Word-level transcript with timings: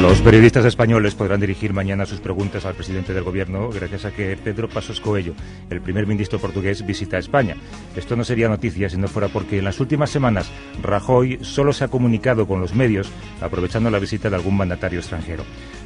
Los 0.00 0.22
periodistas 0.22 0.64
españoles 0.64 1.14
podrán 1.14 1.40
dirigir 1.40 1.74
mañana 1.74 2.06
sus 2.06 2.20
preguntas 2.20 2.64
al 2.64 2.74
presidente 2.74 3.12
del 3.12 3.22
gobierno 3.22 3.68
gracias 3.68 4.06
a 4.06 4.10
que 4.10 4.34
Pedro 4.34 4.66
Pasos 4.66 4.98
Coelho, 4.98 5.34
el 5.68 5.82
primer 5.82 6.06
ministro 6.06 6.38
portugués, 6.38 6.86
visita 6.86 7.18
España. 7.18 7.54
Esto 7.94 8.16
no 8.16 8.24
sería 8.24 8.48
noticia 8.48 8.88
si 8.88 8.96
no 8.96 9.08
fuera 9.08 9.28
porque 9.28 9.58
en 9.58 9.64
las 9.64 9.78
últimas 9.78 10.08
semanas 10.08 10.50
Rajoy 10.82 11.38
solo 11.42 11.74
se 11.74 11.84
ha 11.84 11.88
comunicado 11.88 12.48
con 12.48 12.62
los 12.62 12.74
medios 12.74 13.10
aprovechando 13.42 13.90
la 13.90 13.98
visita 13.98 14.30
de 14.30 14.36
algún 14.36 14.56
mandatario 14.56 15.00
extranjero. 15.00 15.44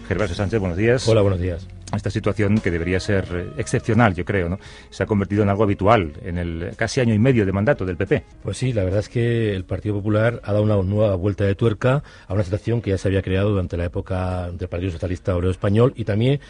Gervasio 0.09 0.37
Sánchez, 0.37 0.61
buenos 0.61 0.77
días. 0.77 1.09
Hola, 1.09 1.23
buenos 1.23 1.41
días. 1.41 1.67
Esta 1.95 2.11
situación, 2.11 2.59
que 2.59 2.71
debería 2.71 2.99
ser 3.01 3.25
eh, 3.33 3.47
excepcional, 3.57 4.15
yo 4.15 4.25
creo, 4.25 4.49
¿no? 4.49 4.59
se 4.91 5.03
ha 5.03 5.07
convertido 5.07 5.43
en 5.43 5.49
algo 5.49 5.63
habitual 5.63 6.13
en 6.25 6.39
el 6.39 6.73
casi 6.77 7.01
año 7.01 7.15
y 7.15 7.19
medio 7.19 7.47
de 7.47 7.53
mandato 7.53 7.87
del 7.87 7.97
PP. 7.97 8.25
Pues 8.43 8.57
sí, 8.59 8.73
la 8.73 8.85
verdad 8.85 9.01
es 9.01 9.09
que 9.09 9.55
el 9.55 9.65
Partido 9.65 9.95
Popular 9.95 10.41
ha 10.45 10.53
dado 10.53 10.65
una 10.65 10.77
nueva 10.83 11.15
vuelta 11.15 11.45
de 11.45 11.55
tuerca 11.55 12.03
a 12.27 12.35
una 12.35 12.43
situación 12.43 12.83
que 12.83 12.91
ya 12.91 12.99
se 12.99 13.09
había 13.09 13.23
creado 13.23 13.51
durante 13.51 13.77
la 13.77 13.85
época 13.85 14.51
del 14.51 14.69
Partido 14.69 14.93
Socialista 14.93 15.35
Obrero 15.37 15.51
Español 15.51 15.93
y 15.97 16.05
también 16.05 16.41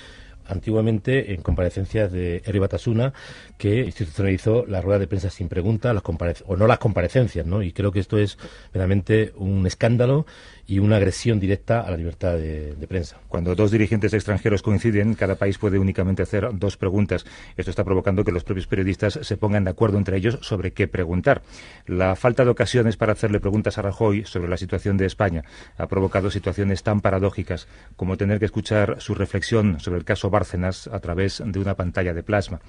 antiguamente 0.47 1.35
en 1.35 1.43
comparecencias 1.43 2.13
de 2.13 2.43
Eri 2.45 2.59
Batasuna, 2.59 3.13
que 3.59 3.85
institucionalizó 3.85 4.65
la 4.67 4.81
rueda 4.81 4.99
de 4.99 5.07
prensa 5.07 5.31
sin 5.31 5.49
pregunta, 5.49 5.93
las 5.93 6.03
o 6.47 6.57
no 6.57 6.67
las 6.67 6.79
comparecencias, 6.79 7.47
¿no? 7.47 7.63
Y 7.63 7.73
creo 7.73 7.93
que 7.93 8.01
esto 8.01 8.19
es 8.19 8.39
verdaderamente 8.73 9.33
un 9.37 9.67
escándalo 9.67 10.27
y 10.67 10.79
una 10.79 10.97
agresión 10.97 11.41
directa 11.41 11.81
a 11.81 11.91
la 11.91 11.97
libertad 11.97 12.35
de, 12.35 12.75
prensa. 12.89 13.19
Cuando 13.29 13.55
dos 13.55 13.71
dirigentes 13.71 14.13
extranjeros 14.13 14.63
coinciden, 14.63 15.15
cada 15.15 15.37
país 15.37 15.59
puede 15.59 15.79
únicamente 15.79 16.23
hacer 16.23 16.49
dos 16.55 16.77
preguntas. 16.77 17.25
Esto 17.57 17.71
está 17.71 17.85
provocando 17.85 18.25
que 18.25 18.33
los 18.33 18.45
propios 18.45 18.67
periodistas 18.67 19.19
se 19.23 19.37
pongan 19.37 19.65
de 19.65 19.71
acuerdo 19.71 19.99
entre 19.99 20.17
ellos 20.17 20.39
sobre 20.43 20.73
qué 20.73 20.87
preguntar. 20.87 21.43
La 21.87 22.15
falta 22.15 22.45
de 22.45 22.51
ocasiones 22.51 22.97
para 22.97 23.13
hacerle 23.13 23.41
preguntas 23.41 23.79
a 23.79 23.83
Rajoy 23.83 24.25
sobre 24.25 24.49
la 24.49 24.57
situación 24.57 24.97
de 24.97 25.07
España 25.07 25.45
ha 25.77 25.87
provocado 25.87 26.31
situaciones 26.31 26.83
tan 26.83 27.01
paradójicas 27.01 27.69
como 27.97 28.17
tener 28.17 28.39
que 28.39 28.47
escuchar 28.47 29.01
su 29.01 29.15
reflexión 29.15 29.81
sobre 29.81 29.99
el 29.99 30.05
caso 30.05 30.31
Bárcenas 30.35 30.89
a 30.89 30.99
través 30.99 31.43
de 31.45 31.59
una 31.61 31.75
pantalla 31.75 32.13
de 32.13 32.23
plasma. 32.23 32.61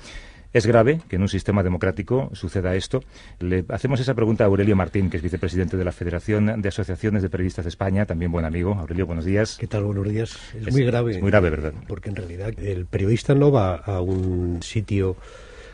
Es 0.53 0.65
grave 0.65 1.01
que 1.09 1.17
en 1.17 1.21
un 1.21 1.27
sistema 1.27 1.63
democrático 1.63 2.29
suceda 2.31 2.75
esto. 2.75 3.03
Le 3.39 3.65
hacemos 3.67 3.99
esa 3.99 4.13
pregunta 4.13 4.45
a 4.45 4.47
Aurelio 4.47 4.73
Martín, 4.77 5.09
que 5.09 5.17
es 5.17 5.23
vicepresidente 5.23 5.75
de 5.75 5.83
la 5.83 5.91
Federación 5.91 6.61
de 6.61 6.69
Asociaciones 6.69 7.23
de 7.23 7.29
Periodistas 7.29 7.65
de 7.65 7.69
España, 7.69 8.05
también 8.05 8.31
buen 8.31 8.45
amigo. 8.45 8.73
Aurelio, 8.73 9.05
buenos 9.05 9.25
días. 9.25 9.57
¿Qué 9.59 9.67
tal? 9.67 9.83
Buenos 9.83 10.07
días. 10.07 10.37
Es, 10.55 10.71
muy 10.71 10.85
grave. 10.85 11.19
muy 11.19 11.29
grave, 11.29 11.49
¿verdad? 11.49 11.73
Porque 11.89 12.09
en 12.09 12.15
realidad 12.15 12.53
el 12.57 12.85
periodista 12.85 13.35
no 13.35 13.51
va 13.51 13.75
a 13.75 13.99
un 13.99 14.63
sitio 14.63 15.17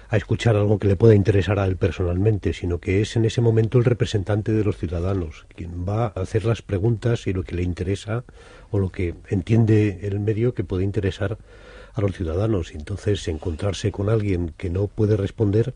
a 0.10 0.18
escuchar 0.18 0.56
algo 0.56 0.80
que 0.80 0.88
le 0.88 0.96
pueda 0.96 1.14
interesar 1.14 1.60
a 1.60 1.66
él 1.68 1.78
personalmente, 1.78 2.52
sino 2.52 2.80
que 2.80 3.02
es 3.02 3.16
en 3.16 3.26
ese 3.26 3.40
momento 3.40 3.78
el 3.78 3.86
representante 3.86 4.52
de 4.52 4.64
los 4.64 4.78
ciudadanos, 4.78 5.46
quien 5.56 5.88
va 5.88 6.08
a 6.08 6.22
hacer 6.22 6.44
las 6.44 6.64
preguntas 6.64 7.28
y 7.28 7.34
lo 7.34 7.44
que 7.44 7.56
le 7.56 7.62
interesa 7.62 8.26
o 8.72 8.80
lo 8.80 8.90
que 8.90 9.14
entiende 9.30 10.00
el 10.02 10.20
medio 10.20 10.54
que 10.56 10.64
puede 10.64 10.84
interesar 10.84 11.38
a 11.94 12.02
los 12.02 12.16
ciudadanos. 12.16 12.74
Y 12.74 12.78
entonces 12.78 13.28
encontrarse 13.28 13.92
con 13.92 14.10
alguien 14.10 14.54
que 14.58 14.70
no 14.70 14.88
puede 14.88 15.18
responder, 15.18 15.74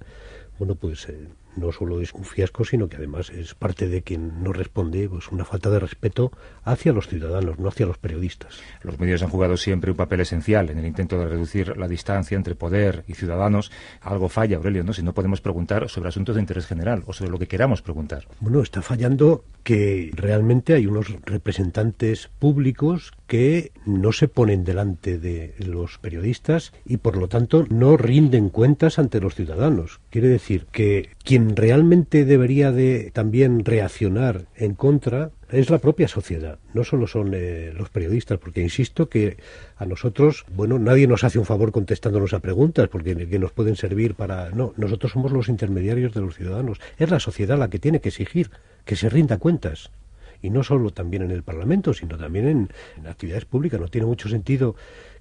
bueno, 0.57 0.75
pues 0.75 1.09
eh, 1.09 1.27
no 1.55 1.71
solo 1.71 2.01
es 2.01 2.13
un 2.13 2.23
fiasco, 2.23 2.65
sino 2.65 2.87
que 2.87 2.97
además 2.97 3.29
es 3.29 3.55
parte 3.55 3.87
de 3.87 4.01
quien 4.01 4.43
no 4.43 4.53
responde, 4.53 5.07
pues 5.09 5.29
una 5.29 5.45
falta 5.45 5.69
de 5.69 5.79
respeto 5.79 6.31
hacia 6.63 6.93
los 6.93 7.07
ciudadanos, 7.07 7.59
no 7.59 7.69
hacia 7.69 7.85
los 7.85 7.97
periodistas. 7.97 8.59
Los 8.81 8.99
medios 8.99 9.23
han 9.23 9.29
jugado 9.29 9.57
siempre 9.57 9.91
un 9.91 9.97
papel 9.97 10.21
esencial 10.21 10.69
en 10.69 10.79
el 10.79 10.85
intento 10.85 11.17
de 11.17 11.27
reducir 11.27 11.77
la 11.77 11.87
distancia 11.87 12.35
entre 12.35 12.55
poder 12.55 13.03
y 13.07 13.13
ciudadanos. 13.13 13.71
Algo 14.01 14.29
falla, 14.29 14.57
Aurelio, 14.57 14.83
¿no? 14.83 14.93
Si 14.93 15.03
no 15.03 15.13
podemos 15.13 15.41
preguntar 15.41 15.89
sobre 15.89 16.09
asuntos 16.09 16.35
de 16.35 16.41
interés 16.41 16.65
general 16.65 17.03
o 17.05 17.13
sobre 17.13 17.31
lo 17.31 17.39
que 17.39 17.47
queramos 17.47 17.81
preguntar. 17.81 18.27
Bueno, 18.39 18.61
está 18.61 18.81
fallando 18.81 19.43
que 19.63 20.11
realmente 20.13 20.73
hay 20.73 20.85
unos 20.85 21.07
representantes 21.23 22.29
públicos 22.39 23.13
que 23.27 23.71
no 23.85 24.11
se 24.11 24.27
ponen 24.27 24.63
delante 24.63 25.17
de 25.17 25.53
los 25.59 25.97
periodistas 25.97 26.73
y 26.85 26.97
por 26.97 27.17
lo 27.17 27.27
tanto 27.27 27.65
no 27.69 27.97
rinden 27.97 28.49
cuentas 28.49 28.99
ante 28.99 29.19
los 29.19 29.35
ciudadanos. 29.35 29.99
Quiere 30.09 30.27
decir 30.27 30.67
que 30.71 31.09
quien 31.23 31.55
realmente 31.55 32.25
debería 32.25 32.71
de 32.71 33.11
también 33.13 33.65
reaccionar 33.65 34.45
en 34.55 34.75
contra 34.75 35.31
es 35.49 35.69
la 35.69 35.77
propia 35.77 36.07
sociedad, 36.07 36.59
no 36.73 36.83
solo 36.83 37.07
son 37.07 37.31
eh, 37.33 37.71
los 37.77 37.89
periodistas, 37.89 38.39
porque 38.39 38.61
insisto 38.61 39.09
que 39.09 39.37
a 39.77 39.85
nosotros, 39.85 40.43
bueno, 40.55 40.79
nadie 40.79 41.07
nos 41.07 41.23
hace 41.23 41.39
un 41.39 41.45
favor 41.45 41.71
contestándonos 41.71 42.33
a 42.33 42.39
preguntas, 42.39 42.89
porque 42.89 43.27
que 43.27 43.39
nos 43.39 43.51
pueden 43.51 43.75
servir 43.75 44.15
para... 44.15 44.49
No, 44.49 44.73
nosotros 44.75 45.11
somos 45.11 45.31
los 45.31 45.47
intermediarios 45.47 46.13
de 46.13 46.21
los 46.21 46.35
ciudadanos. 46.35 46.79
Es 46.97 47.11
la 47.11 47.19
sociedad 47.19 47.57
la 47.57 47.69
que 47.69 47.79
tiene 47.79 48.01
que 48.01 48.09
exigir 48.09 48.49
que 48.85 48.95
se 48.95 49.09
rinda 49.09 49.37
cuentas 49.37 49.91
y 50.41 50.49
no 50.49 50.63
solo 50.63 50.91
también 50.91 51.23
en 51.23 51.31
el 51.31 51.43
Parlamento, 51.43 51.93
sino 51.93 52.17
también 52.17 52.47
en, 52.47 52.69
actividades 53.07 53.45
públicas. 53.45 53.79
No 53.79 53.87
tiene 53.87 54.07
mucho 54.07 54.29
sentido 54.29 54.75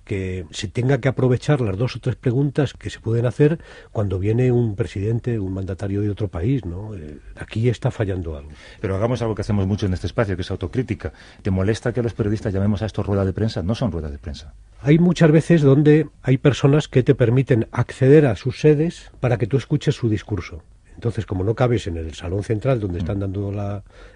que 0.04 0.44
se 0.50 0.68
tenga 0.68 0.98
que 0.98 1.08
aprovechar 1.08 1.62
las 1.62 1.78
dos 1.78 1.96
o 1.96 2.00
tres 2.00 2.16
preguntas 2.16 2.74
que 2.74 2.90
se 2.90 3.00
pueden 3.00 3.24
hacer 3.24 3.58
cuando 3.90 4.18
viene 4.18 4.52
un 4.52 4.76
presidente, 4.76 5.38
un 5.38 5.54
mandatario 5.54 6.02
de 6.02 6.10
otro 6.10 6.28
país, 6.28 6.64
¿no? 6.66 6.94
Eh, 6.94 7.18
aquí 7.36 7.68
está 7.70 7.90
fallando 7.90 8.36
algo. 8.36 8.50
Pero 8.80 8.96
hagamos 8.96 9.22
algo 9.22 9.34
que 9.34 9.40
hacemos 9.40 9.66
mucho 9.66 9.86
en 9.86 9.94
este 9.94 10.06
espacio, 10.06 10.36
que 10.36 10.42
es 10.42 10.50
autocrítica. 10.50 11.12
¿Te 11.40 11.50
molesta 11.50 11.92
que 11.92 12.02
los 12.02 12.12
periodistas 12.12 12.52
llamemos 12.52 12.82
a 12.82 12.86
esto 12.86 13.02
ruedas 13.02 13.24
de 13.24 13.32
prensa? 13.32 13.62
No 13.62 13.74
son 13.74 13.92
ruedas 13.92 14.12
de 14.12 14.18
prensa. 14.18 14.52
Hay 14.82 14.98
muchas 14.98 15.30
veces 15.30 15.62
donde 15.62 16.08
hay 16.22 16.36
personas 16.36 16.88
que 16.88 17.02
te 17.02 17.14
permiten 17.14 17.66
acceder 17.72 18.26
a 18.26 18.36
sus 18.36 18.60
sedes 18.60 19.10
para 19.20 19.38
que 19.38 19.46
tú 19.46 19.56
escuches 19.56 19.94
su 19.94 20.10
discurso. 20.10 20.62
Entonces, 20.94 21.26
como 21.26 21.44
no 21.44 21.54
cabes 21.54 21.86
en 21.86 21.96
el 21.96 22.14
salón 22.14 22.44
central 22.44 22.80
donde 22.80 22.98
están 22.98 23.20
dando 23.20 23.52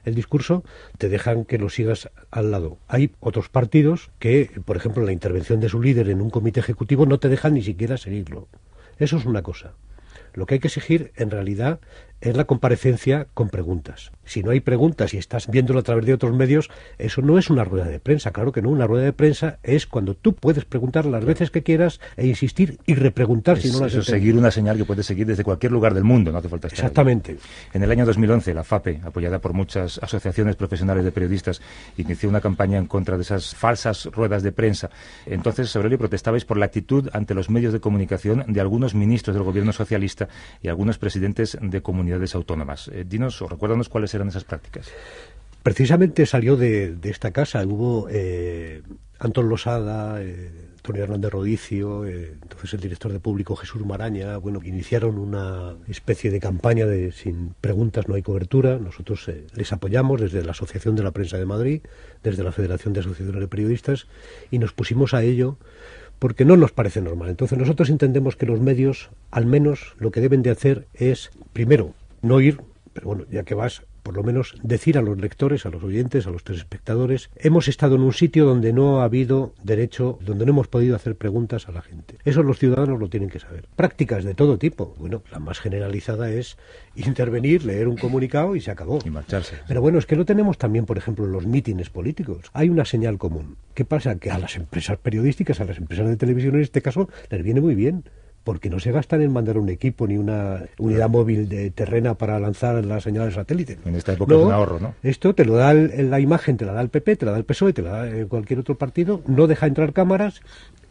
el 0.05 0.15
discurso, 0.15 0.65
te 0.97 1.09
dejan 1.09 1.45
que 1.45 1.59
lo 1.59 1.69
sigas 1.69 2.11
al 2.31 2.51
lado. 2.51 2.79
Hay 2.89 3.13
otros 3.21 3.49
partidos 3.49 4.11
que, 4.19 4.51
por 4.65 4.77
ejemplo, 4.77 5.05
la 5.05 5.13
intervención 5.13 5.61
de 5.61 5.69
su 5.69 5.83
líder 5.83 6.09
en 6.09 6.21
un 6.21 6.31
comité 6.31 6.61
ejecutivo 6.61 7.07
no 7.07 7.19
te 7.19 7.29
dejan 7.29 7.55
ni 7.55 7.63
siquiera 7.63 7.97
seguirlo. 7.97 8.49
Eso 8.99 9.17
es 9.17 9.27
una 9.27 9.43
cosa. 9.43 9.75
Lo 10.35 10.47
que 10.47 10.55
hay 10.55 10.61
que 10.61 10.69
exigir, 10.69 11.13
en 11.17 11.31
realidad, 11.31 11.81
es 12.21 12.37
la 12.37 12.45
comparecencia 12.45 13.29
con 13.35 13.49
preguntas. 13.49 14.11
Si 14.25 14.43
no 14.43 14.51
hay 14.51 14.61
preguntas 14.61 15.15
y 15.15 15.19
estás 15.19 15.47
viéndolo 15.49 15.81
a 15.81 15.83
través 15.83 16.05
de 16.05 16.15
otros 16.15 16.35
medios, 16.35 16.69
eso 16.99 17.23
no 17.23 17.39
es 17.39 17.49
una 17.49 17.65
rueda 17.65 17.87
de 17.87 18.01
prensa. 18.01 18.33
Claro 18.33 18.53
que 18.53 18.61
no. 18.61 18.71
Una 18.71 18.87
rueda 18.87 19.05
de 19.05 19.13
prensa 19.13 19.59
es 19.63 19.87
cuando 19.87 20.15
tú 20.15 20.35
puedes 20.35 20.65
preguntar 20.65 21.07
las 21.07 21.25
veces 21.25 21.51
que 21.51 21.63
quieras 21.63 22.01
e 22.17 22.27
insistir 22.27 22.79
y 22.87 22.95
repreguntar 22.95 23.59
si 23.59 23.71
no 23.71 23.81
las 23.81 23.93
Eso 23.93 24.03
seguir 24.03 24.37
una 24.37 24.51
señal 24.51 24.77
que 24.77 24.85
puedes 24.85 25.07
seguir 25.07 25.27
desde 25.27 25.45
cualquier 25.45 25.73
lugar 25.73 25.95
del 25.95 26.05
mundo, 26.05 26.33
no 26.33 26.39
hace 26.39 26.49
falta 26.49 26.67
estar 26.67 26.79
Exactamente. 26.79 27.39
En 27.73 27.83
el 27.83 27.91
año 27.91 28.05
2011, 28.05 28.53
la 28.53 28.65
FAPE, 28.65 29.01
apoyada 29.05 29.39
por 29.39 29.53
muchas 29.53 29.99
asociaciones 30.03 30.57
profesionales 30.57 31.05
de 31.05 31.13
periodistas, 31.13 31.63
inició 31.97 32.29
una 32.29 32.41
campaña 32.41 32.79
en 32.79 32.87
contra 32.87 33.17
de 33.17 33.23
esas 33.23 33.55
falsas 33.55 34.07
ruedas 34.07 34.43
de 34.43 34.53
prensa. 34.53 34.91
Entonces, 35.27 35.75
Aurelio, 35.77 35.99
protestabais 35.99 36.45
por 36.45 36.57
la 36.57 36.67
actitud 36.67 37.09
ante 37.13 37.35
los 37.35 37.49
medios 37.49 37.73
de 37.73 37.81
comunicación 37.81 38.45
de 38.49 38.61
algunos 38.61 38.95
ministros 38.95 39.35
del 39.35 39.45
gobierno 39.45 39.73
socialista 39.73 40.29
y 40.61 40.69
algunos 40.69 40.99
presidentes 40.99 41.57
de 41.61 41.81
comunicación 41.81 42.08
autónomas. 42.35 42.89
Eh, 42.89 43.05
dinos 43.07 43.41
o 43.43 43.49
recuérdanos 43.49 43.89
cuáles 43.89 44.15
eran 44.15 44.29
esas 44.29 44.45
prácticas. 44.45 44.91
Precisamente 45.63 46.25
salió 46.25 46.57
de, 46.57 46.97
esta 47.03 47.33
casa, 47.33 47.65
hubo 47.67 48.09
eh, 48.11 48.83
Antón 49.19 49.49
Losada, 49.49 50.23
eh, 50.23 50.51
Antonio 50.77 51.03
Hernández 51.03 51.31
Rodicio, 51.31 52.07
eh, 52.07 52.39
entonces 52.41 52.73
el 52.73 52.81
director 52.81 53.13
de 53.13 53.21
público 53.21 53.57
Jesús 53.57 53.85
Maraña, 53.85 54.39
bueno, 54.39 54.61
iniciaron 54.65 55.19
una 55.19 55.77
especie 55.89 56.31
de 56.31 56.41
campaña 56.41 56.87
de 56.87 57.13
sin 57.13 57.55
preguntas 57.61 58.09
no 58.09 58.15
hay 58.15 58.23
cobertura. 58.23 58.79
Nosotros 58.79 59.31
les 59.55 59.73
apoyamos 59.73 60.21
desde 60.21 60.43
la 60.43 60.53
Asociación 60.53 60.97
de 60.97 61.03
la 61.03 61.11
Prensa 61.11 61.37
de 61.37 61.45
Madrid, 61.45 61.83
desde 62.23 62.45
la 62.45 62.53
Federación 62.53 62.95
de 62.95 63.01
Asociaciones 63.01 63.41
de 63.41 63.49
Periodistas, 63.49 64.07
y 64.51 64.59
nos 64.59 64.73
pusimos 64.73 65.13
a 65.13 65.23
ello 65.23 65.59
porque 66.19 66.45
no 66.45 66.57
nos 66.57 66.73
parece 66.73 67.01
normal. 67.01 67.29
Entonces 67.29 67.59
nosotros 67.59 67.91
entendemos 67.91 68.37
que 68.37 68.47
los 68.47 68.61
medios, 68.61 69.11
al 69.31 69.47
menos, 69.47 69.95
lo 69.99 70.11
que 70.11 70.21
deben 70.21 70.43
de 70.43 70.51
hacer 70.51 70.87
es, 70.95 71.31
primero, 71.53 71.95
no 72.23 72.41
ir, 72.41 72.61
pero 72.93 73.09
bueno, 73.09 73.25
ya 73.31 73.45
que 73.45 73.55
vas, 73.55 73.83
por 74.09 74.17
lo 74.17 74.23
menos 74.23 74.55
decir 74.63 74.97
a 74.97 75.03
los 75.03 75.21
lectores, 75.21 75.67
a 75.67 75.69
los 75.69 75.85
oyentes, 75.85 76.27
a 76.27 76.31
los 76.31 76.43
telespectadores, 76.43 77.29
hemos 77.37 77.69
estado 77.69 77.97
en 77.97 78.01
un 78.01 78.15
sitio 78.15 78.47
donde 78.47 78.73
no 78.73 79.03
ha 79.03 79.05
habido 79.05 79.53
derecho, 79.63 80.19
donde 80.25 80.47
no 80.47 80.53
hemos 80.53 80.67
podido 80.67 80.97
hacer 80.97 81.15
preguntas 81.15 81.69
a 81.69 81.73
la 81.73 81.83
gente. 81.83 82.17
Eso 82.25 82.43
los 82.43 82.59
ciudadanos 82.59 82.99
lo 82.99 83.11
tienen 83.11 83.29
que 83.29 83.39
saber. 83.39 83.69
Prácticas 83.77 84.25
de 84.25 84.33
todo 84.33 84.57
tipo. 84.57 84.95
Bueno, 84.99 85.23
la 85.31 85.41
más 85.41 85.61
generalizada 85.61 86.31
es 86.31 86.57
intervenir, 86.97 87.67
leer 87.67 87.87
un 87.87 87.99
comunicado 87.99 88.57
y 88.57 88.63
se 88.63 88.71
acabó. 88.71 88.99
Y 89.05 89.11
marcharse. 89.11 89.57
Pero 89.69 89.83
bueno, 89.83 89.99
es 89.99 90.07
que 90.07 90.17
lo 90.17 90.25
tenemos 90.25 90.57
también, 90.57 90.87
por 90.87 90.97
ejemplo, 90.97 91.27
en 91.27 91.33
los 91.33 91.45
mítines 91.45 91.91
políticos. 91.91 92.47
Hay 92.55 92.71
una 92.71 92.87
señal 92.87 93.19
común. 93.19 93.59
¿Qué 93.75 93.85
pasa? 93.85 94.19
Que 94.19 94.31
a 94.31 94.39
las 94.39 94.57
empresas 94.57 94.97
periodísticas, 94.97 95.61
a 95.61 95.67
las 95.67 95.77
empresas 95.77 96.09
de 96.09 96.17
televisión 96.17 96.55
en 96.55 96.63
este 96.63 96.81
caso, 96.81 97.11
les 97.29 97.43
viene 97.43 97.61
muy 97.61 97.75
bien 97.75 98.05
porque 98.49 98.71
no 98.71 98.81
se 98.81 98.93
gastan 98.93 99.21
en 99.21 99.31
mandar 99.31 99.59
un 99.59 99.69
equipo 99.69 100.07
ni 100.07 100.17
una 100.17 100.63
unidad 100.79 101.11
móvil 101.11 101.51
de 101.51 101.71
terrena 101.71 102.15
para 102.15 102.41
lanzar 102.41 102.83
la 102.83 102.99
señal 102.99 103.27
de 103.29 103.35
satélite. 103.35 103.77
En 103.85 103.95
esta 103.95 104.15
época 104.15 104.35
es 104.35 104.41
un 104.41 104.51
ahorro, 104.51 104.81
¿no? 104.81 104.95
Esto 105.03 105.35
te 105.35 105.45
lo 105.45 105.57
da 105.57 105.75
la 105.75 106.19
imagen, 106.19 106.57
te 106.57 106.65
la 106.65 106.73
da 106.73 106.81
el 106.81 106.89
PP, 106.89 107.17
te 107.17 107.27
la 107.27 107.33
da 107.33 107.37
el 107.37 107.45
PSOE, 107.45 107.75
te 107.75 107.83
la 107.83 108.07
da 108.07 108.25
cualquier 108.25 108.61
otro 108.61 108.77
partido, 108.77 109.21
no 109.27 109.49
deja 109.49 109.67
entrar 109.67 109.93
cámaras 109.93 110.41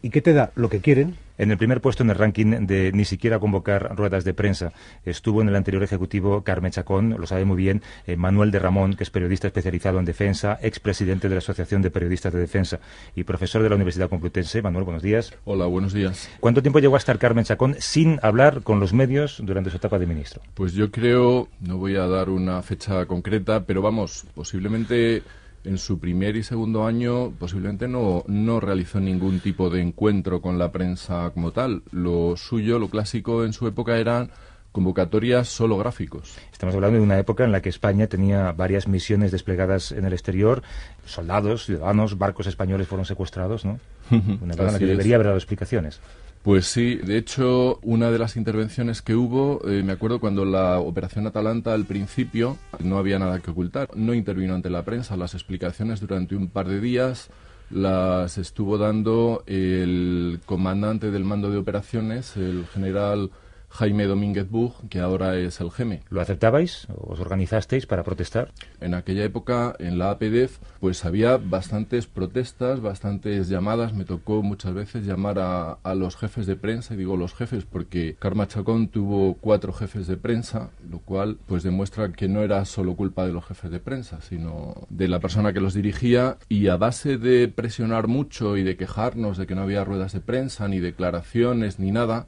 ¿Y 0.02 0.10
qué 0.10 0.22
te 0.22 0.34
da? 0.34 0.52
Lo 0.54 0.68
que 0.68 0.80
quieren. 0.80 1.16
En 1.38 1.52
el 1.52 1.56
primer 1.56 1.80
puesto 1.80 2.02
en 2.02 2.10
el 2.10 2.16
ranking 2.16 2.66
de 2.66 2.90
ni 2.92 3.04
siquiera 3.04 3.38
convocar 3.38 3.96
ruedas 3.96 4.24
de 4.24 4.34
prensa 4.34 4.72
estuvo 5.04 5.40
en 5.40 5.48
el 5.48 5.56
anterior 5.56 5.84
ejecutivo 5.84 6.42
Carmen 6.42 6.72
Chacón, 6.72 7.14
lo 7.18 7.26
sabe 7.26 7.44
muy 7.44 7.56
bien, 7.56 7.82
eh, 8.06 8.16
Manuel 8.16 8.50
de 8.50 8.58
Ramón, 8.58 8.94
que 8.94 9.04
es 9.04 9.10
periodista 9.10 9.46
especializado 9.46 10.00
en 10.00 10.04
defensa, 10.04 10.58
expresidente 10.60 11.28
de 11.28 11.36
la 11.36 11.38
Asociación 11.38 11.80
de 11.80 11.90
Periodistas 11.90 12.32
de 12.32 12.40
Defensa 12.40 12.80
y 13.14 13.22
profesor 13.22 13.62
de 13.62 13.68
la 13.68 13.76
Universidad 13.76 14.08
Complutense. 14.08 14.62
Manuel, 14.62 14.84
buenos 14.84 15.02
días. 15.02 15.32
Hola, 15.44 15.66
buenos 15.66 15.92
días. 15.92 16.28
¿Cuánto 16.40 16.60
tiempo 16.60 16.80
llegó 16.80 16.96
a 16.96 16.98
estar 16.98 17.18
Carmen 17.18 17.44
Chacón 17.44 17.76
sin 17.78 18.18
hablar 18.22 18.62
con 18.62 18.80
los 18.80 18.92
medios 18.92 19.40
durante 19.44 19.70
su 19.70 19.76
etapa 19.76 19.98
de 19.98 20.06
ministro? 20.06 20.42
Pues 20.54 20.72
yo 20.72 20.90
creo, 20.90 21.48
no 21.60 21.78
voy 21.78 21.94
a 21.94 22.06
dar 22.06 22.30
una 22.30 22.62
fecha 22.62 23.06
concreta, 23.06 23.64
pero 23.64 23.80
vamos, 23.80 24.26
posiblemente 24.34 25.22
en 25.68 25.78
su 25.78 25.98
primer 25.98 26.36
y 26.36 26.42
segundo 26.42 26.86
año 26.86 27.30
posiblemente 27.38 27.88
no, 27.88 28.24
no 28.26 28.58
realizó 28.58 29.00
ningún 29.00 29.40
tipo 29.40 29.68
de 29.70 29.82
encuentro 29.82 30.40
con 30.40 30.58
la 30.58 30.72
prensa 30.72 31.30
como 31.34 31.52
tal. 31.52 31.82
Lo 31.92 32.36
suyo, 32.36 32.78
lo 32.78 32.88
clásico 32.88 33.44
en 33.44 33.52
su 33.52 33.66
época 33.66 33.98
eran 33.98 34.30
convocatorias 34.72 35.48
solo 35.48 35.76
gráficos. 35.76 36.36
Estamos 36.52 36.74
hablando 36.74 36.98
de 36.98 37.04
una 37.04 37.18
época 37.18 37.44
en 37.44 37.52
la 37.52 37.60
que 37.60 37.68
España 37.68 38.06
tenía 38.06 38.52
varias 38.52 38.88
misiones 38.88 39.30
desplegadas 39.30 39.92
en 39.92 40.04
el 40.04 40.12
exterior, 40.12 40.62
soldados, 41.04 41.66
ciudadanos, 41.66 42.16
barcos 42.16 42.46
españoles 42.46 42.88
fueron 42.88 43.04
secuestrados, 43.04 43.64
¿no? 43.64 43.78
Una 44.10 44.54
época 44.54 44.68
en 44.68 44.72
la 44.72 44.78
que 44.78 44.86
debería 44.86 45.16
haber 45.16 45.26
dado 45.26 45.38
explicaciones. 45.38 46.00
Pues 46.42 46.66
sí, 46.66 46.94
de 46.94 47.18
hecho, 47.18 47.78
una 47.82 48.10
de 48.10 48.18
las 48.18 48.36
intervenciones 48.36 49.02
que 49.02 49.14
hubo, 49.14 49.60
eh, 49.68 49.82
me 49.82 49.92
acuerdo 49.92 50.20
cuando 50.20 50.44
la 50.44 50.78
Operación 50.78 51.26
Atalanta 51.26 51.74
al 51.74 51.84
principio 51.84 52.56
no 52.78 52.96
había 52.96 53.18
nada 53.18 53.40
que 53.40 53.50
ocultar, 53.50 53.90
no 53.94 54.14
intervino 54.14 54.54
ante 54.54 54.70
la 54.70 54.84
prensa, 54.84 55.16
las 55.16 55.34
explicaciones 55.34 56.00
durante 56.00 56.36
un 56.36 56.48
par 56.48 56.68
de 56.68 56.80
días 56.80 57.28
las 57.70 58.38
estuvo 58.38 58.78
dando 58.78 59.42
el 59.46 60.40
comandante 60.46 61.10
del 61.10 61.24
mando 61.24 61.50
de 61.50 61.58
operaciones, 61.58 62.36
el 62.36 62.66
general 62.72 63.30
Jaime 63.70 64.06
Domínguez 64.06 64.48
Bug, 64.50 64.88
que 64.88 65.00
ahora 65.00 65.36
es 65.36 65.60
el 65.60 65.70
GEME. 65.70 66.02
¿Lo 66.10 66.20
aceptabais? 66.20 66.86
¿Os 66.96 67.20
organizasteis 67.20 67.86
para 67.86 68.02
protestar? 68.02 68.52
En 68.80 68.94
aquella 68.94 69.24
época, 69.24 69.74
en 69.78 69.98
la 69.98 70.10
APDEF, 70.10 70.58
pues 70.80 71.04
había 71.04 71.36
bastantes 71.36 72.06
protestas, 72.06 72.80
bastantes 72.80 73.48
llamadas. 73.48 73.92
Me 73.92 74.04
tocó 74.04 74.42
muchas 74.42 74.74
veces 74.74 75.06
llamar 75.06 75.38
a, 75.38 75.72
a 75.82 75.94
los 75.94 76.16
jefes 76.16 76.46
de 76.46 76.56
prensa, 76.56 76.94
y 76.94 76.98
digo 76.98 77.16
los 77.16 77.34
jefes 77.34 77.64
porque 77.64 78.16
Karma 78.18 78.48
Chacón 78.48 78.88
tuvo 78.88 79.34
cuatro 79.34 79.72
jefes 79.72 80.06
de 80.06 80.16
prensa, 80.16 80.70
lo 80.90 80.98
cual 81.00 81.38
pues 81.46 81.62
demuestra 81.62 82.12
que 82.12 82.28
no 82.28 82.42
era 82.42 82.64
solo 82.64 82.96
culpa 82.96 83.26
de 83.26 83.32
los 83.32 83.44
jefes 83.44 83.70
de 83.70 83.80
prensa, 83.80 84.20
sino 84.20 84.86
de 84.88 85.08
la 85.08 85.20
persona 85.20 85.52
que 85.52 85.60
los 85.60 85.74
dirigía. 85.74 86.38
Y 86.48 86.68
a 86.68 86.76
base 86.76 87.18
de 87.18 87.48
presionar 87.48 88.08
mucho 88.08 88.56
y 88.56 88.62
de 88.62 88.76
quejarnos 88.76 89.38
de 89.38 89.46
que 89.46 89.54
no 89.54 89.62
había 89.62 89.84
ruedas 89.84 90.12
de 90.12 90.20
prensa, 90.20 90.68
ni 90.68 90.80
declaraciones, 90.80 91.78
ni 91.78 91.90
nada, 91.90 92.26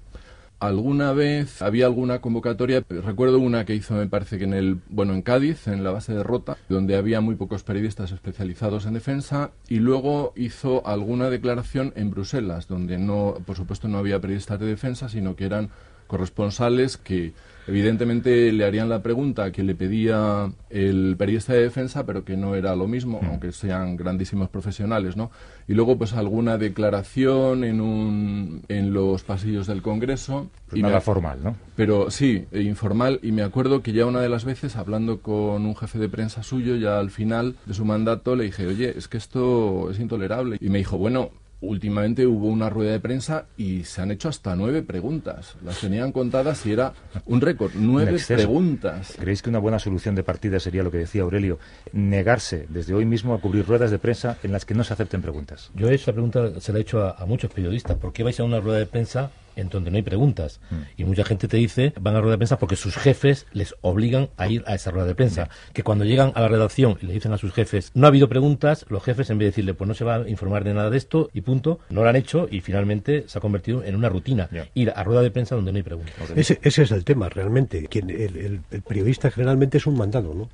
alguna 0.60 1.12
vez 1.12 1.62
había 1.62 1.86
alguna 1.86 2.20
convocatoria, 2.20 2.84
recuerdo 2.88 3.38
una 3.38 3.64
que 3.64 3.74
hizo 3.74 3.94
me 3.94 4.06
parece 4.06 4.38
que 4.38 4.44
en 4.44 4.54
el 4.54 4.78
bueno 4.90 5.14
en 5.14 5.22
Cádiz, 5.22 5.66
en 5.66 5.82
la 5.82 5.90
base 5.90 6.14
de 6.14 6.22
Rota, 6.22 6.56
donde 6.68 6.96
había 6.96 7.20
muy 7.20 7.34
pocos 7.34 7.64
periodistas 7.64 8.12
especializados 8.12 8.86
en 8.86 8.94
defensa 8.94 9.50
y 9.68 9.76
luego 9.76 10.32
hizo 10.36 10.86
alguna 10.86 11.30
declaración 11.30 11.92
en 11.96 12.10
Bruselas, 12.10 12.68
donde 12.68 12.98
no 12.98 13.36
por 13.44 13.56
supuesto 13.56 13.88
no 13.88 13.98
había 13.98 14.20
periodistas 14.20 14.60
de 14.60 14.66
defensa, 14.66 15.08
sino 15.08 15.34
que 15.34 15.46
eran 15.46 15.70
corresponsales 16.10 16.96
que 16.96 17.32
evidentemente 17.68 18.50
le 18.50 18.64
harían 18.64 18.88
la 18.88 19.00
pregunta 19.00 19.52
que 19.52 19.62
le 19.62 19.76
pedía 19.76 20.50
el 20.70 21.14
periodista 21.16 21.52
de 21.52 21.62
defensa, 21.62 22.04
pero 22.04 22.24
que 22.24 22.36
no 22.36 22.56
era 22.56 22.74
lo 22.74 22.88
mismo, 22.88 23.20
mm. 23.22 23.26
aunque 23.26 23.52
sean 23.52 23.96
grandísimos 23.96 24.48
profesionales, 24.48 25.16
¿no? 25.16 25.30
Y 25.68 25.74
luego, 25.74 25.96
pues, 25.96 26.14
alguna 26.14 26.58
declaración 26.58 27.62
en, 27.62 27.80
un, 27.80 28.62
en 28.68 28.92
los 28.92 29.22
pasillos 29.22 29.68
del 29.68 29.82
Congreso. 29.82 30.50
y 30.72 30.82
nada 30.82 31.00
formal, 31.00 31.38
¿no? 31.44 31.56
Pero 31.76 32.10
sí, 32.10 32.44
e 32.50 32.62
informal. 32.62 33.20
Y 33.22 33.30
me 33.30 33.42
acuerdo 33.42 33.82
que 33.82 33.92
ya 33.92 34.04
una 34.04 34.20
de 34.20 34.28
las 34.28 34.44
veces, 34.44 34.74
hablando 34.74 35.20
con 35.20 35.64
un 35.64 35.76
jefe 35.76 36.00
de 36.00 36.08
prensa 36.08 36.42
suyo, 36.42 36.74
ya 36.74 36.98
al 36.98 37.10
final 37.10 37.54
de 37.66 37.74
su 37.74 37.84
mandato, 37.84 38.34
le 38.34 38.44
dije, 38.44 38.66
oye, 38.66 38.98
es 38.98 39.06
que 39.06 39.18
esto 39.18 39.90
es 39.92 40.00
intolerable. 40.00 40.56
Y 40.60 40.70
me 40.70 40.78
dijo, 40.78 40.98
bueno, 40.98 41.30
últimamente 41.60 42.26
hubo 42.26 42.46
una 42.46 42.70
rueda 42.70 42.92
de 42.92 43.00
prensa 43.00 43.46
y 43.56 43.84
se 43.84 44.00
han 44.00 44.10
hecho 44.10 44.28
hasta 44.28 44.56
nueve 44.56 44.82
preguntas. 44.82 45.56
Las 45.64 45.80
tenían 45.80 46.12
contadas 46.12 46.64
y 46.66 46.72
era 46.72 46.94
un 47.26 47.40
récord, 47.40 47.72
nueve 47.74 48.18
preguntas. 48.26 49.14
¿Creéis 49.18 49.42
que 49.42 49.50
una 49.50 49.58
buena 49.58 49.78
solución 49.78 50.14
de 50.14 50.22
partida 50.22 50.58
sería 50.58 50.82
lo 50.82 50.90
que 50.90 50.98
decía 50.98 51.22
Aurelio, 51.22 51.58
negarse 51.92 52.66
desde 52.68 52.94
hoy 52.94 53.04
mismo 53.04 53.34
a 53.34 53.40
cubrir 53.40 53.66
ruedas 53.66 53.90
de 53.90 53.98
prensa 53.98 54.38
en 54.42 54.52
las 54.52 54.64
que 54.64 54.74
no 54.74 54.84
se 54.84 54.92
acepten 54.92 55.22
preguntas? 55.22 55.70
Yo 55.74 55.88
esa 55.88 56.12
pregunta 56.12 56.60
se 56.60 56.72
la 56.72 56.78
he 56.78 56.82
hecho 56.82 57.02
a, 57.02 57.10
a 57.12 57.26
muchos 57.26 57.50
periodistas. 57.52 57.96
¿Por 57.96 58.12
qué 58.12 58.22
vais 58.22 58.38
a 58.40 58.44
una 58.44 58.60
rueda 58.60 58.78
de 58.78 58.86
prensa 58.86 59.30
en 59.60 59.68
donde 59.68 59.90
no 59.90 59.96
hay 59.96 60.02
preguntas. 60.02 60.60
Mm. 60.70 60.74
Y 60.96 61.04
mucha 61.04 61.24
gente 61.24 61.48
te 61.48 61.56
dice, 61.56 61.92
van 62.00 62.16
a 62.16 62.20
rueda 62.20 62.32
de 62.32 62.38
prensa 62.38 62.58
porque 62.58 62.76
sus 62.76 62.96
jefes 62.96 63.46
les 63.52 63.74
obligan 63.80 64.30
a 64.36 64.48
ir 64.48 64.64
a 64.66 64.74
esa 64.74 64.90
rueda 64.90 65.06
de 65.06 65.14
prensa. 65.14 65.48
Que 65.72 65.82
cuando 65.82 66.04
llegan 66.04 66.32
a 66.34 66.40
la 66.40 66.48
redacción 66.48 66.98
y 67.00 67.06
le 67.06 67.12
dicen 67.12 67.32
a 67.32 67.38
sus 67.38 67.52
jefes, 67.52 67.90
no 67.94 68.06
ha 68.06 68.08
habido 68.08 68.28
preguntas, 68.28 68.86
los 68.88 69.02
jefes 69.02 69.30
en 69.30 69.38
vez 69.38 69.46
de 69.46 69.50
decirle, 69.50 69.74
pues 69.74 69.88
no 69.88 69.94
se 69.94 70.04
va 70.04 70.16
a 70.16 70.28
informar 70.28 70.64
de 70.64 70.74
nada 70.74 70.90
de 70.90 70.96
esto 70.96 71.30
y 71.32 71.42
punto, 71.42 71.80
no 71.90 72.02
lo 72.02 72.08
han 72.08 72.16
hecho 72.16 72.48
y 72.50 72.60
finalmente 72.60 73.24
se 73.26 73.38
ha 73.38 73.40
convertido 73.40 73.84
en 73.84 73.96
una 73.96 74.08
rutina. 74.08 74.48
Ir 74.74 74.92
a 74.94 75.04
rueda 75.04 75.22
de 75.22 75.30
prensa 75.30 75.54
donde 75.54 75.72
no 75.72 75.76
hay 75.76 75.82
preguntas. 75.82 76.14
Ese, 76.34 76.58
ese 76.62 76.82
es 76.82 76.90
el 76.90 77.04
tema, 77.04 77.28
realmente. 77.28 77.86
Quien, 77.88 78.10
el, 78.10 78.60
el, 78.70 78.82
periodista 78.82 79.30
generalmente 79.30 79.78
es 79.78 79.86
un 79.86 79.96
mandado, 79.96 80.34
¿no? 80.34 80.48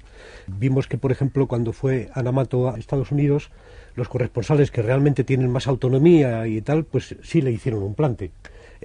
Vimos 0.46 0.86
que, 0.86 0.98
por 0.98 1.12
ejemplo, 1.12 1.46
cuando 1.46 1.72
fue 1.72 2.10
Anamato 2.14 2.68
a 2.68 2.78
Estados 2.78 3.10
Unidos, 3.12 3.50
los 3.94 4.08
corresponsales 4.08 4.70
que 4.70 4.82
realmente 4.82 5.24
tienen 5.24 5.50
más 5.50 5.66
autonomía 5.66 6.46
y 6.46 6.60
tal, 6.60 6.84
pues 6.84 7.16
sí 7.22 7.42
le 7.42 7.50
hicieron 7.50 7.82
un 7.82 7.94
plante. 7.94 8.30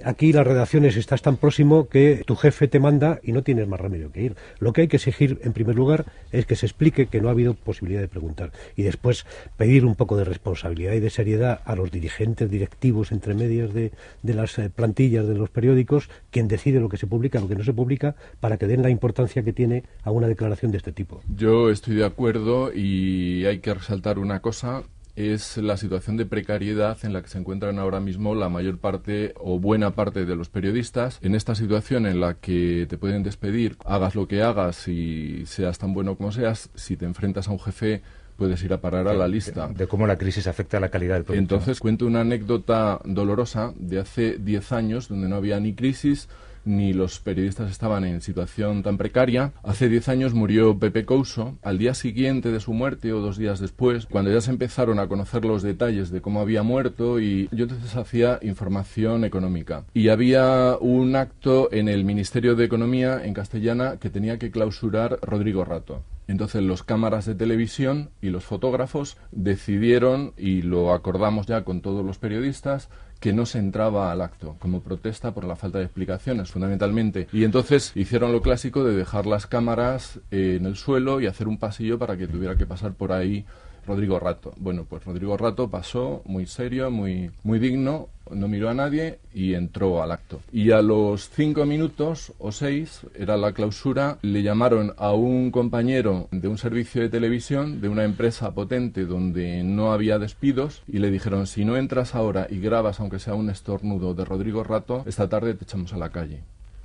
Aquí 0.04 0.32
las 0.32 0.46
redacciones 0.46 0.96
estás 0.96 1.22
tan 1.22 1.36
próximo 1.36 1.88
que 1.88 2.22
tu 2.26 2.36
jefe 2.36 2.68
te 2.68 2.80
manda 2.80 3.20
y 3.22 3.32
no 3.32 3.42
tienes 3.42 3.68
más 3.68 3.80
remedio 3.80 4.10
que 4.10 4.22
ir. 4.22 4.36
Lo 4.58 4.72
que 4.72 4.82
hay 4.82 4.88
que 4.88 4.96
exigir, 4.96 5.40
en 5.42 5.52
primer 5.52 5.76
lugar, 5.76 6.06
es 6.32 6.46
que 6.46 6.56
se 6.56 6.66
explique 6.66 7.06
que 7.06 7.20
no 7.20 7.28
ha 7.28 7.32
habido 7.32 7.54
posibilidad 7.54 8.00
de 8.00 8.08
preguntar 8.08 8.52
y 8.76 8.82
después 8.82 9.26
pedir 9.56 9.84
un 9.84 9.94
poco 9.94 10.16
de 10.16 10.24
responsabilidad 10.24 10.94
y 10.94 11.00
de 11.00 11.10
seriedad 11.10 11.60
a 11.64 11.76
los 11.76 11.90
dirigentes 11.90 12.50
directivos 12.50 13.12
entre 13.12 13.34
medias 13.34 13.72
de, 13.72 13.92
de 14.22 14.34
las 14.34 14.58
eh, 14.58 14.70
plantillas 14.70 15.26
de 15.26 15.34
los 15.34 15.50
periódicos, 15.50 16.08
quien 16.30 16.48
decide 16.48 16.80
lo 16.80 16.88
que 16.88 16.96
se 16.96 17.06
publica, 17.06 17.40
lo 17.40 17.48
que 17.48 17.56
no 17.56 17.64
se 17.64 17.72
publica, 17.72 18.16
para 18.40 18.56
que 18.56 18.66
den 18.66 18.82
la 18.82 18.90
importancia 18.90 19.42
que 19.42 19.52
tiene 19.52 19.84
a 20.02 20.10
una 20.10 20.28
declaración 20.28 20.72
de 20.72 20.78
este 20.78 20.92
tipo. 20.92 21.20
Yo 21.36 21.70
estoy 21.70 21.96
de 21.96 22.04
acuerdo 22.04 22.72
y 22.72 23.44
hay 23.46 23.60
que 23.60 23.74
resaltar 23.74 24.18
una 24.18 24.40
cosa 24.40 24.82
es 25.14 25.56
la 25.58 25.76
situación 25.76 26.16
de 26.16 26.26
precariedad 26.26 26.98
en 27.02 27.12
la 27.12 27.22
que 27.22 27.28
se 27.28 27.38
encuentran 27.38 27.78
ahora 27.78 28.00
mismo 28.00 28.34
la 28.34 28.48
mayor 28.48 28.78
parte 28.78 29.34
o 29.36 29.58
buena 29.58 29.94
parte 29.94 30.24
de 30.24 30.36
los 30.36 30.48
periodistas. 30.48 31.18
En 31.22 31.34
esta 31.34 31.54
situación 31.54 32.06
en 32.06 32.20
la 32.20 32.34
que 32.34 32.86
te 32.88 32.98
pueden 32.98 33.22
despedir, 33.22 33.76
hagas 33.84 34.14
lo 34.14 34.26
que 34.26 34.42
hagas 34.42 34.88
y 34.88 35.44
seas 35.46 35.78
tan 35.78 35.92
bueno 35.92 36.16
como 36.16 36.32
seas, 36.32 36.70
si 36.74 36.96
te 36.96 37.04
enfrentas 37.04 37.48
a 37.48 37.52
un 37.52 37.60
jefe 37.60 38.02
puedes 38.36 38.62
ir 38.64 38.72
a 38.72 38.80
parar 38.80 39.06
a 39.06 39.14
la 39.14 39.28
lista. 39.28 39.68
De, 39.68 39.86
cómo 39.86 40.06
la 40.06 40.16
crisis 40.16 40.46
afecta 40.46 40.78
a 40.78 40.80
la 40.80 40.88
calidad 40.88 41.14
del 41.14 41.24
producto. 41.24 41.54
Entonces, 41.54 41.78
cuento 41.78 42.06
una 42.06 42.22
anécdota 42.22 42.98
dolorosa 43.04 43.72
de 43.76 44.00
hace 44.00 44.38
10 44.38 44.72
años, 44.72 45.08
donde 45.08 45.28
no 45.28 45.36
había 45.36 45.60
ni 45.60 45.74
crisis, 45.74 46.28
ni 46.64 46.92
los 46.92 47.18
periodistas 47.18 47.70
estaban 47.70 48.04
en 48.04 48.20
situación 48.20 48.82
tan 48.82 48.98
precaria. 48.98 49.52
Hace 49.62 49.88
10 49.88 50.08
años 50.08 50.34
murió 50.34 50.78
Pepe 50.78 51.04
Couso. 51.04 51.56
Al 51.62 51.78
día 51.78 51.94
siguiente 51.94 52.50
de 52.50 52.60
su 52.60 52.72
muerte 52.72 53.12
o 53.12 53.20
dos 53.20 53.38
días 53.38 53.60
después, 53.60 54.06
cuando 54.06 54.32
ya 54.32 54.40
se 54.40 54.50
empezaron 54.50 54.98
a 54.98 55.08
conocer 55.08 55.44
los 55.44 55.62
detalles 55.62 56.10
de 56.10 56.20
cómo 56.20 56.40
había 56.40 56.62
muerto, 56.62 57.20
y 57.20 57.48
yo 57.52 57.64
entonces 57.64 57.96
hacía 57.96 58.38
información 58.42 59.24
económica. 59.24 59.84
Y 59.94 60.08
había 60.08 60.76
un 60.80 61.16
acto 61.16 61.68
en 61.72 61.88
el 61.88 62.04
Ministerio 62.04 62.54
de 62.54 62.64
Economía 62.64 63.24
en 63.24 63.34
castellana 63.34 63.96
que 63.98 64.10
tenía 64.10 64.38
que 64.38 64.50
clausurar 64.50 65.18
Rodrigo 65.22 65.64
Rato. 65.64 66.02
Entonces 66.32 66.62
los 66.62 66.82
cámaras 66.82 67.26
de 67.26 67.34
televisión 67.34 68.08
y 68.22 68.30
los 68.30 68.42
fotógrafos 68.42 69.18
decidieron, 69.32 70.32
y 70.38 70.62
lo 70.62 70.94
acordamos 70.94 71.46
ya 71.46 71.62
con 71.62 71.82
todos 71.82 72.02
los 72.06 72.16
periodistas, 72.16 72.88
que 73.20 73.34
no 73.34 73.44
se 73.44 73.58
entraba 73.58 74.10
al 74.10 74.22
acto, 74.22 74.56
como 74.58 74.80
protesta 74.80 75.34
por 75.34 75.44
la 75.44 75.56
falta 75.56 75.76
de 75.76 75.84
explicaciones, 75.84 76.50
fundamentalmente. 76.50 77.28
Y 77.34 77.44
entonces 77.44 77.92
hicieron 77.94 78.32
lo 78.32 78.40
clásico 78.40 78.82
de 78.82 78.96
dejar 78.96 79.26
las 79.26 79.46
cámaras 79.46 80.20
en 80.30 80.64
el 80.64 80.76
suelo 80.76 81.20
y 81.20 81.26
hacer 81.26 81.48
un 81.48 81.58
pasillo 81.58 81.98
para 81.98 82.16
que 82.16 82.26
tuviera 82.26 82.56
que 82.56 82.64
pasar 82.64 82.94
por 82.94 83.12
ahí 83.12 83.44
Rodrigo 83.86 84.18
Rato. 84.18 84.52
Bueno, 84.58 84.86
pues 84.88 85.04
Rodrigo 85.04 85.36
Rato 85.36 85.68
pasó 85.68 86.22
muy 86.24 86.46
serio, 86.46 86.90
muy, 86.90 87.30
muy 87.42 87.58
digno, 87.58 88.08
no 88.30 88.48
miró 88.48 88.70
a 88.70 88.74
nadie 88.74 89.18
y 89.34 89.54
entró 89.54 90.02
al 90.02 90.12
acto. 90.12 90.40
Y 90.52 90.70
a 90.70 90.82
los 90.82 91.28
cinco 91.30 91.66
minutos 91.66 92.32
o 92.38 92.52
seis, 92.52 93.00
era 93.14 93.36
la 93.36 93.52
clausura, 93.52 94.18
le 94.22 94.42
llamaron 94.42 94.94
a 94.96 95.12
un 95.12 95.50
compañero 95.50 96.28
de 96.30 96.48
un 96.48 96.58
servicio 96.58 97.02
de 97.02 97.08
televisión 97.08 97.80
de 97.80 97.88
una 97.88 98.04
empresa 98.04 98.52
potente 98.52 99.04
donde 99.04 99.62
no 99.62 99.92
había 99.92 100.18
despidos 100.18 100.82
y 100.86 100.98
le 100.98 101.10
dijeron, 101.10 101.46
si 101.46 101.64
no 101.64 101.76
entras 101.76 102.14
ahora 102.14 102.46
y 102.48 102.60
grabas 102.60 103.00
aunque 103.00 103.18
sea 103.18 103.34
un 103.34 103.50
estornudo 103.50 104.14
de 104.14 104.24
Rodrigo 104.24 104.64
Rato, 104.64 105.02
esta 105.06 105.28
tarde 105.28 105.54
te 105.54 105.64
echamos 105.64 105.92
a 105.92 105.98
la 105.98 106.10
calle. 106.10 106.40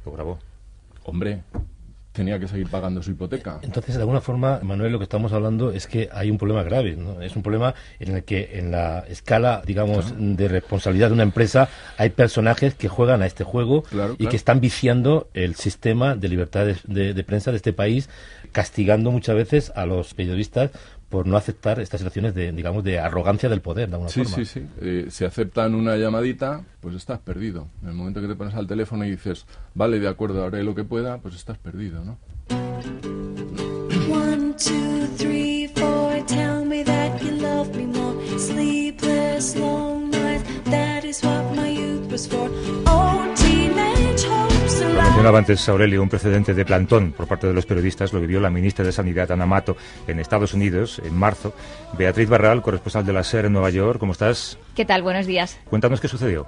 Lo 0.05 0.11
grabó. 0.11 0.39
Hombre, 1.03 1.43
tenía 2.17 2.39
que 2.39 2.47
seguir 2.47 2.67
pagando 2.67 3.01
su 3.01 3.11
hipoteca. 3.11 3.59
Entonces, 3.61 3.95
de 3.95 4.01
alguna 4.01 4.21
forma, 4.21 4.59
Manuel, 4.63 4.91
lo 4.91 4.97
que 4.97 5.03
estamos 5.03 5.31
hablando 5.31 5.71
es 5.71 5.87
que 5.87 6.09
hay 6.11 6.31
un 6.31 6.37
problema 6.37 6.63
grave, 6.63 6.95
¿no? 6.95 7.21
Es 7.21 7.35
un 7.35 7.43
problema 7.43 7.75
en 7.99 8.15
el 8.15 8.23
que 8.23 8.57
en 8.59 8.71
la 8.71 9.05
escala, 9.07 9.61
digamos, 9.65 10.13
de 10.17 10.47
responsabilidad 10.47 11.09
de 11.09 11.13
una 11.13 11.23
empresa 11.23 11.69
hay 11.97 12.09
personajes 12.09 12.73
que 12.73 12.87
juegan 12.87 13.21
a 13.21 13.27
este 13.27 13.43
juego 13.43 13.83
y 14.17 14.27
que 14.27 14.35
están 14.35 14.59
viciando 14.59 15.29
el 15.33 15.55
sistema 15.55 16.15
de 16.15 16.27
libertad 16.27 16.65
de 16.65 17.23
prensa 17.23 17.51
de 17.51 17.57
este 17.57 17.71
país, 17.71 18.09
castigando 18.51 19.11
muchas 19.11 19.35
veces 19.35 19.71
a 19.75 19.85
los 19.85 20.13
periodistas 20.15 20.71
por 21.09 21.25
no 21.25 21.37
aceptar 21.37 21.79
estas 21.79 21.99
situaciones 21.99 22.35
de, 22.35 22.51
digamos, 22.51 22.83
de 22.83 22.99
arrogancia 22.99 23.47
del 23.47 23.61
poder, 23.61 23.87
de 23.89 23.95
alguna 23.95 24.09
sí, 24.09 24.23
forma. 24.23 24.35
Sí, 24.35 24.45
sí, 24.45 24.67
eh, 24.81 25.07
si 25.09 25.23
aceptan 25.23 25.73
una 25.73 25.95
llamadita, 25.95 26.63
pues 26.81 26.95
estás 26.95 27.19
perdido. 27.19 27.67
En 27.81 27.89
el 27.89 27.95
momento 27.95 28.21
que 28.21 28.27
te 28.27 28.35
pones 28.35 28.55
al 28.55 28.67
teléfono 28.67 29.05
y 29.05 29.11
dices, 29.11 29.45
vale, 29.73 29.99
de 29.99 30.07
acuerdo, 30.07 30.45
haré 30.45 30.63
lo 30.63 30.75
que 30.75 30.83
pueda, 30.83 31.19
pues 31.19 31.35
estás 31.35 31.57
perdido, 31.57 32.03
¿no? 32.03 32.17
One, 34.09 34.53
two, 34.53 35.07
three, 35.17 35.36
mencionaba 45.17 45.39
antes 45.39 45.67
Aurelio, 45.67 46.03
un 46.03 46.09
precedente 46.09 46.53
de 46.53 46.63
plantón 46.63 47.11
por 47.11 47.27
parte 47.27 47.47
de 47.47 47.53
los 47.55 47.65
periodistas 47.65 48.13
lo 48.13 48.21
vivió 48.21 48.39
la 48.39 48.51
ministra 48.51 48.85
de 48.85 48.91
Sanidad, 48.91 49.31
Ana 49.31 49.47
Mato, 49.47 49.75
en 50.07 50.19
Estados 50.19 50.53
Unidos 50.53 51.01
en 51.03 51.17
marzo. 51.17 51.55
Beatriz 51.97 52.29
Barral, 52.29 52.61
corresponsal 52.61 53.03
de 53.03 53.13
la 53.13 53.23
SER 53.23 53.45
en 53.45 53.53
Nueva 53.53 53.71
York, 53.71 53.99
¿cómo 53.99 54.11
estás? 54.11 54.59
¿Qué 54.75 54.85
tal? 54.85 55.01
Buenos 55.01 55.25
días. 55.25 55.57
Cuéntanos 55.71 56.01
qué 56.01 56.07
sucedió. 56.07 56.45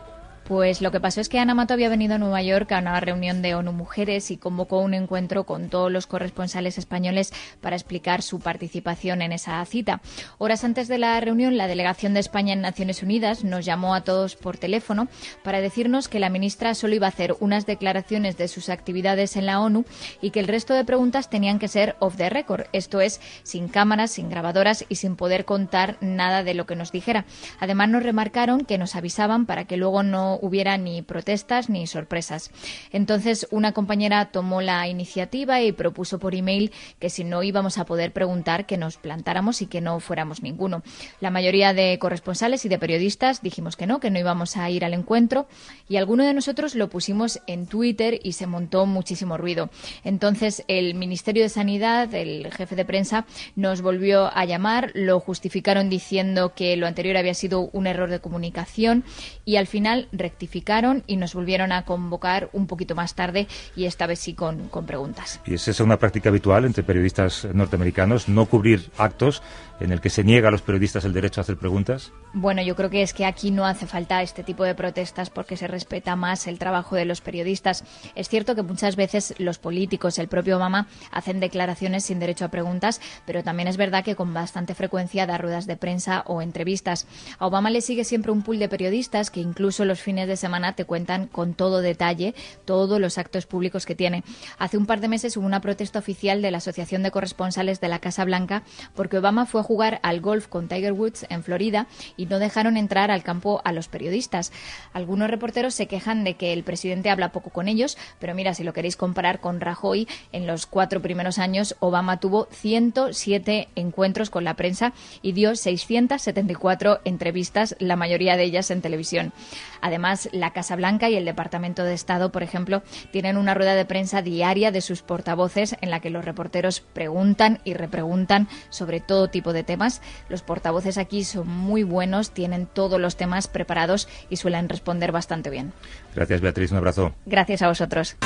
Pues 0.50 0.82
lo 0.82 0.90
que 0.90 1.00
pasó 1.00 1.22
es 1.22 1.30
que 1.30 1.38
Ana 1.38 1.54
Mato 1.54 1.76
había 1.76 1.90
venido 1.90 2.16
a 2.16 2.18
Nueva 2.18 2.42
York 2.42 2.72
a 2.72 2.80
una 2.80 3.00
reunión 3.00 3.44
de 3.44 3.54
ONU 3.54 3.72
Mujeres 3.72 4.32
y 4.32 4.38
convocó 4.38 4.80
un 4.80 4.96
encuentro 4.96 5.44
con 5.44 5.70
todos 5.70 5.92
los 5.92 6.08
corresponsales 6.08 6.80
españoles 6.80 7.32
para 7.62 7.76
explicar 7.76 8.24
su 8.24 8.40
participación 8.40 9.22
en 9.22 9.32
esa 9.32 9.64
cita. 9.66 10.02
Horas 10.40 10.64
antes 10.64 10.88
de 10.88 10.98
la 10.98 11.20
reunión, 11.20 11.56
la 11.56 11.68
delegación 11.68 12.16
de 12.16 12.22
España 12.22 12.54
en 12.54 12.62
Naciones 12.62 13.04
Unidas 13.04 13.44
nos 13.44 13.64
llamó 13.64 13.94
a 13.94 14.02
todos 14.02 14.36
por 14.36 14.58
teléfono 14.58 15.08
para 15.44 15.62
decirnos 15.62 16.08
que 16.08 16.20
la 16.20 16.32
ministra 16.32 16.74
solo 16.74 16.96
iba 16.96 17.06
a 17.06 17.10
hacer 17.10 17.36
unas 17.42 17.68
declaraciones 17.68 18.36
de 18.36 18.48
sus 18.48 18.70
actividades 18.70 19.36
en 19.36 19.46
la 19.46 19.60
ONU 19.60 19.86
y 20.20 20.32
que 20.32 20.40
el 20.40 20.48
resto 20.48 20.74
de 20.74 20.84
preguntas 20.84 21.30
tenían 21.30 21.60
que 21.60 21.68
ser 21.68 21.96
off 22.00 22.18
the 22.18 22.28
record, 22.28 22.66
esto 22.74 23.02
es, 23.02 23.22
sin 23.44 23.68
cámaras, 23.68 24.10
sin 24.10 24.32
grabadoras 24.32 24.84
y 24.90 24.96
sin 24.96 25.16
poder 25.16 25.46
contar 25.46 25.98
nada 26.02 26.44
de 26.44 26.56
lo 26.56 26.66
que 26.66 26.76
nos 26.76 26.92
dijera. 26.92 27.26
Además, 27.60 27.90
nos 27.90 28.02
remarcaron 28.02 28.66
que 28.66 28.80
nos 28.80 28.96
avisaban 28.96 29.46
para 29.46 29.66
que 29.66 29.78
luego 29.78 30.02
no 30.02 30.39
hubiera 30.42 30.78
ni 30.78 31.02
protestas 31.02 31.70
ni 31.70 31.88
sorpresas. 31.88 32.52
Entonces, 32.92 33.48
una 33.52 33.72
compañera 33.72 34.32
tomó 34.32 34.62
la 34.62 34.88
iniciativa 34.88 35.62
y 35.62 35.72
propuso 35.72 36.20
por 36.20 36.36
email 36.36 36.72
que 37.00 37.10
si 37.10 37.24
no 37.24 37.44
íbamos 37.44 37.78
a 37.78 37.86
poder 37.86 38.12
preguntar, 38.12 38.66
que 38.66 38.78
nos 38.78 38.98
plantáramos 38.98 39.62
y 39.62 39.68
que 39.68 39.82
no 39.82 40.00
fuéramos 40.00 40.42
ninguno. 40.42 40.84
La 41.20 41.32
mayoría 41.32 41.74
de 41.74 41.98
corresponsales 42.00 42.66
y 42.66 42.70
de 42.70 42.80
periodistas 42.80 43.42
dijimos 43.42 43.76
que 43.76 43.88
no, 43.88 44.00
que 44.00 44.12
no 44.12 44.20
íbamos 44.20 44.58
a 44.58 44.70
ir 44.70 44.86
al 44.86 44.94
encuentro 44.94 45.48
y 45.88 45.98
alguno 45.98 46.26
de 46.26 46.34
nosotros 46.34 46.76
lo 46.76 46.90
pusimos 46.90 47.40
en 47.48 47.68
Twitter 47.68 48.20
y 48.24 48.34
se 48.34 48.48
montó 48.48 48.86
muchísimo 48.86 49.38
ruido. 49.38 49.70
Entonces, 50.04 50.64
el 50.68 50.96
Ministerio 50.96 51.44
de 51.44 51.50
Sanidad, 51.50 52.14
el 52.14 52.52
jefe 52.52 52.76
de 52.76 52.86
prensa, 52.86 53.26
nos 53.56 53.82
volvió 53.82 54.36
a 54.36 54.46
llamar, 54.46 54.92
lo 54.94 55.20
justificaron 55.20 55.90
diciendo 55.90 56.54
que 56.56 56.76
lo 56.78 56.88
anterior 56.88 57.18
había 57.18 57.34
sido 57.34 57.70
un 57.72 57.88
error 57.88 58.10
de 58.10 58.20
comunicación 58.20 59.04
y 59.46 59.58
al 59.58 59.68
final 59.68 60.08
rectificaron 60.30 61.04
y 61.08 61.18
nos 61.18 61.34
volvieron 61.34 61.72
a 61.72 61.86
convocar 61.86 62.50
un 62.54 62.68
poquito 62.68 62.94
más 62.94 63.16
tarde 63.16 63.48
y 63.76 63.86
esta 63.86 64.06
vez 64.06 64.20
sí 64.20 64.34
con, 64.36 64.70
con 64.70 64.86
preguntas. 64.86 65.42
¿Y 65.46 65.56
es 65.56 65.68
esa 65.68 65.84
una 65.84 65.98
práctica 65.98 66.30
habitual 66.30 66.66
entre 66.66 66.84
periodistas 66.84 67.48
norteamericanos, 67.52 68.30
no 68.30 68.46
cubrir 68.46 68.92
actos 68.98 69.42
en 69.80 69.92
el 69.92 70.02
que 70.02 70.10
se 70.10 70.24
niega 70.24 70.50
a 70.50 70.52
los 70.52 70.62
periodistas 70.62 71.06
el 71.06 71.14
derecho 71.14 71.42
a 71.42 71.44
hacer 71.44 71.58
preguntas? 71.58 72.12
Bueno, 72.34 72.62
yo 72.62 72.76
creo 72.76 72.90
que 72.90 73.02
es 73.02 73.14
que 73.14 73.26
aquí 73.26 73.50
no 73.50 73.66
hace 73.66 73.88
falta 73.88 74.22
este 74.22 74.44
tipo 74.44 74.64
de 74.64 74.76
protestas 74.76 75.30
porque 75.30 75.58
se 75.58 75.68
respeta 75.68 76.16
más 76.16 76.48
el 76.48 76.60
trabajo 76.60 76.96
de 76.96 77.06
los 77.06 77.22
periodistas. 77.22 77.84
Es 78.14 78.30
cierto 78.30 78.56
que 78.56 78.62
muchas 78.62 78.96
veces 78.96 79.34
los 79.40 79.58
políticos, 79.58 80.20
el 80.20 80.28
propio 80.28 80.58
Obama, 80.58 80.88
hacen 81.12 81.40
declaraciones 81.40 82.06
sin 82.06 82.20
derecho 82.20 82.46
a 82.46 82.50
preguntas, 82.50 83.02
pero 83.26 83.44
también 83.44 83.68
es 83.68 83.78
verdad 83.78 84.04
que 84.04 84.16
con 84.16 84.34
bastante 84.34 84.76
frecuencia 84.76 85.26
da 85.26 85.38
ruedas 85.38 85.66
de 85.66 85.78
prensa 85.78 86.24
o 86.28 86.42
entrevistas. 86.42 87.08
A 87.40 87.48
Obama 87.48 87.70
le 87.70 87.82
sigue 87.82 88.04
siempre 88.04 88.32
un 88.32 88.44
pool 88.44 88.60
de 88.60 88.70
periodistas 88.70 89.32
que 89.32 89.40
incluso 89.40 89.86
los 89.86 90.02
fines 90.02 90.19
de 90.28 90.38
semana 90.38 90.74
te 90.74 90.86
cuentan 90.86 91.28
con 91.28 91.54
todo 91.54 91.82
detalle 91.82 92.36
todos 92.66 93.00
los 93.00 93.18
actos 93.18 93.46
públicos 93.46 93.86
que 93.86 93.96
tiene. 93.96 94.24
Hace 94.58 94.78
un 94.78 94.86
par 94.86 95.00
de 95.00 95.08
meses 95.08 95.38
hubo 95.38 95.46
una 95.46 95.62
protesta 95.62 96.00
oficial 96.00 96.42
de 96.42 96.52
la 96.52 96.58
Asociación 96.58 97.04
de 97.04 97.12
Corresponsales 97.12 97.82
de 97.82 97.88
la 97.88 98.00
Casa 98.00 98.26
Blanca 98.26 98.64
porque 98.96 99.18
Obama 99.18 99.46
fue 99.46 99.62
a 99.62 99.64
jugar 99.64 100.00
al 100.04 100.22
golf 100.22 100.48
con 100.48 100.68
Tiger 100.68 100.94
Woods 100.94 101.26
en 101.30 101.44
Florida 101.44 101.88
y 102.18 102.26
no 102.26 102.40
dejaron 102.40 102.78
entrar 102.78 103.12
al 103.12 103.24
campo 103.24 103.62
a 103.64 103.72
los 103.72 103.88
periodistas. 103.88 104.52
Algunos 104.94 105.30
reporteros 105.30 105.74
se 105.74 105.88
quejan 105.88 106.24
de 106.24 106.36
que 106.36 106.54
el 106.54 106.64
presidente 106.64 107.10
habla 107.10 107.32
poco 107.32 107.50
con 107.50 107.68
ellos, 107.68 107.98
pero 108.20 108.36
mira, 108.36 108.54
si 108.54 108.64
lo 108.64 108.74
queréis 108.74 108.96
comparar 108.96 109.40
con 109.40 109.62
Rajoy, 109.62 110.08
en 110.32 110.48
los 110.48 110.66
cuatro 110.66 111.02
primeros 111.02 111.40
años 111.40 111.76
Obama 111.80 112.20
tuvo 112.20 112.48
107 112.52 113.70
encuentros 113.76 114.30
con 114.30 114.44
la 114.44 114.56
prensa 114.56 114.94
y 115.22 115.34
dio 115.34 115.56
674 115.56 117.02
entrevistas, 117.06 117.76
la 117.80 117.96
mayoría 117.96 118.38
de 118.38 118.44
ellas 118.44 118.72
en 118.72 118.82
televisión. 118.82 119.34
Además, 119.82 120.09
la 120.32 120.52
Casa 120.54 120.76
Blanca 120.76 121.10
y 121.10 121.16
el 121.16 121.26
Departamento 121.26 121.84
de 121.84 121.94
Estado, 121.94 122.32
por 122.32 122.44
ejemplo, 122.44 122.82
tienen 123.12 123.38
una 123.38 123.54
rueda 123.54 123.76
de 123.76 123.86
prensa 123.86 124.22
diaria 124.22 124.72
de 124.72 124.82
sus 124.82 125.02
portavoces 125.02 125.76
en 125.82 125.90
la 125.90 126.00
que 126.00 126.10
los 126.10 126.26
reporteros 126.26 126.82
preguntan 126.82 127.60
y 127.64 127.74
repreguntan 127.74 128.48
sobre 128.70 129.00
todo 129.00 129.30
tipo 129.30 129.54
de 129.54 129.64
temas. 129.64 130.02
Los 130.30 130.42
portavoces 130.42 130.98
aquí 130.98 131.24
son 131.24 131.48
muy 131.48 131.84
buenos, 131.84 132.32
tienen 132.32 132.66
todos 132.66 133.00
los 133.00 133.16
temas 133.16 133.48
preparados 133.48 134.08
y 134.30 134.38
suelen 134.38 134.70
responder 134.70 135.12
bastante 135.12 135.50
bien. 135.50 135.74
Gracias, 136.16 136.42
Beatriz. 136.42 136.72
Un 136.72 136.78
abrazo. 136.78 137.14
Gracias 137.26 137.62
a 137.62 137.68
vosotros. 137.68 138.18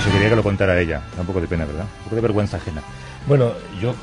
quería 0.00 0.30
que 0.30 0.36
lo 0.36 0.42
contara 0.42 0.80
ella. 0.80 1.02
Da 1.14 1.20
un 1.20 1.26
poco 1.26 1.40
de 1.40 1.46
pena, 1.46 1.64
¿verdad? 1.64 1.84
Un 1.84 2.04
poco 2.04 2.16
de 2.16 2.22
vergüenza 2.22 2.56
ajena. 2.56 2.82
Bueno, 3.26 3.52
yo 3.80 3.94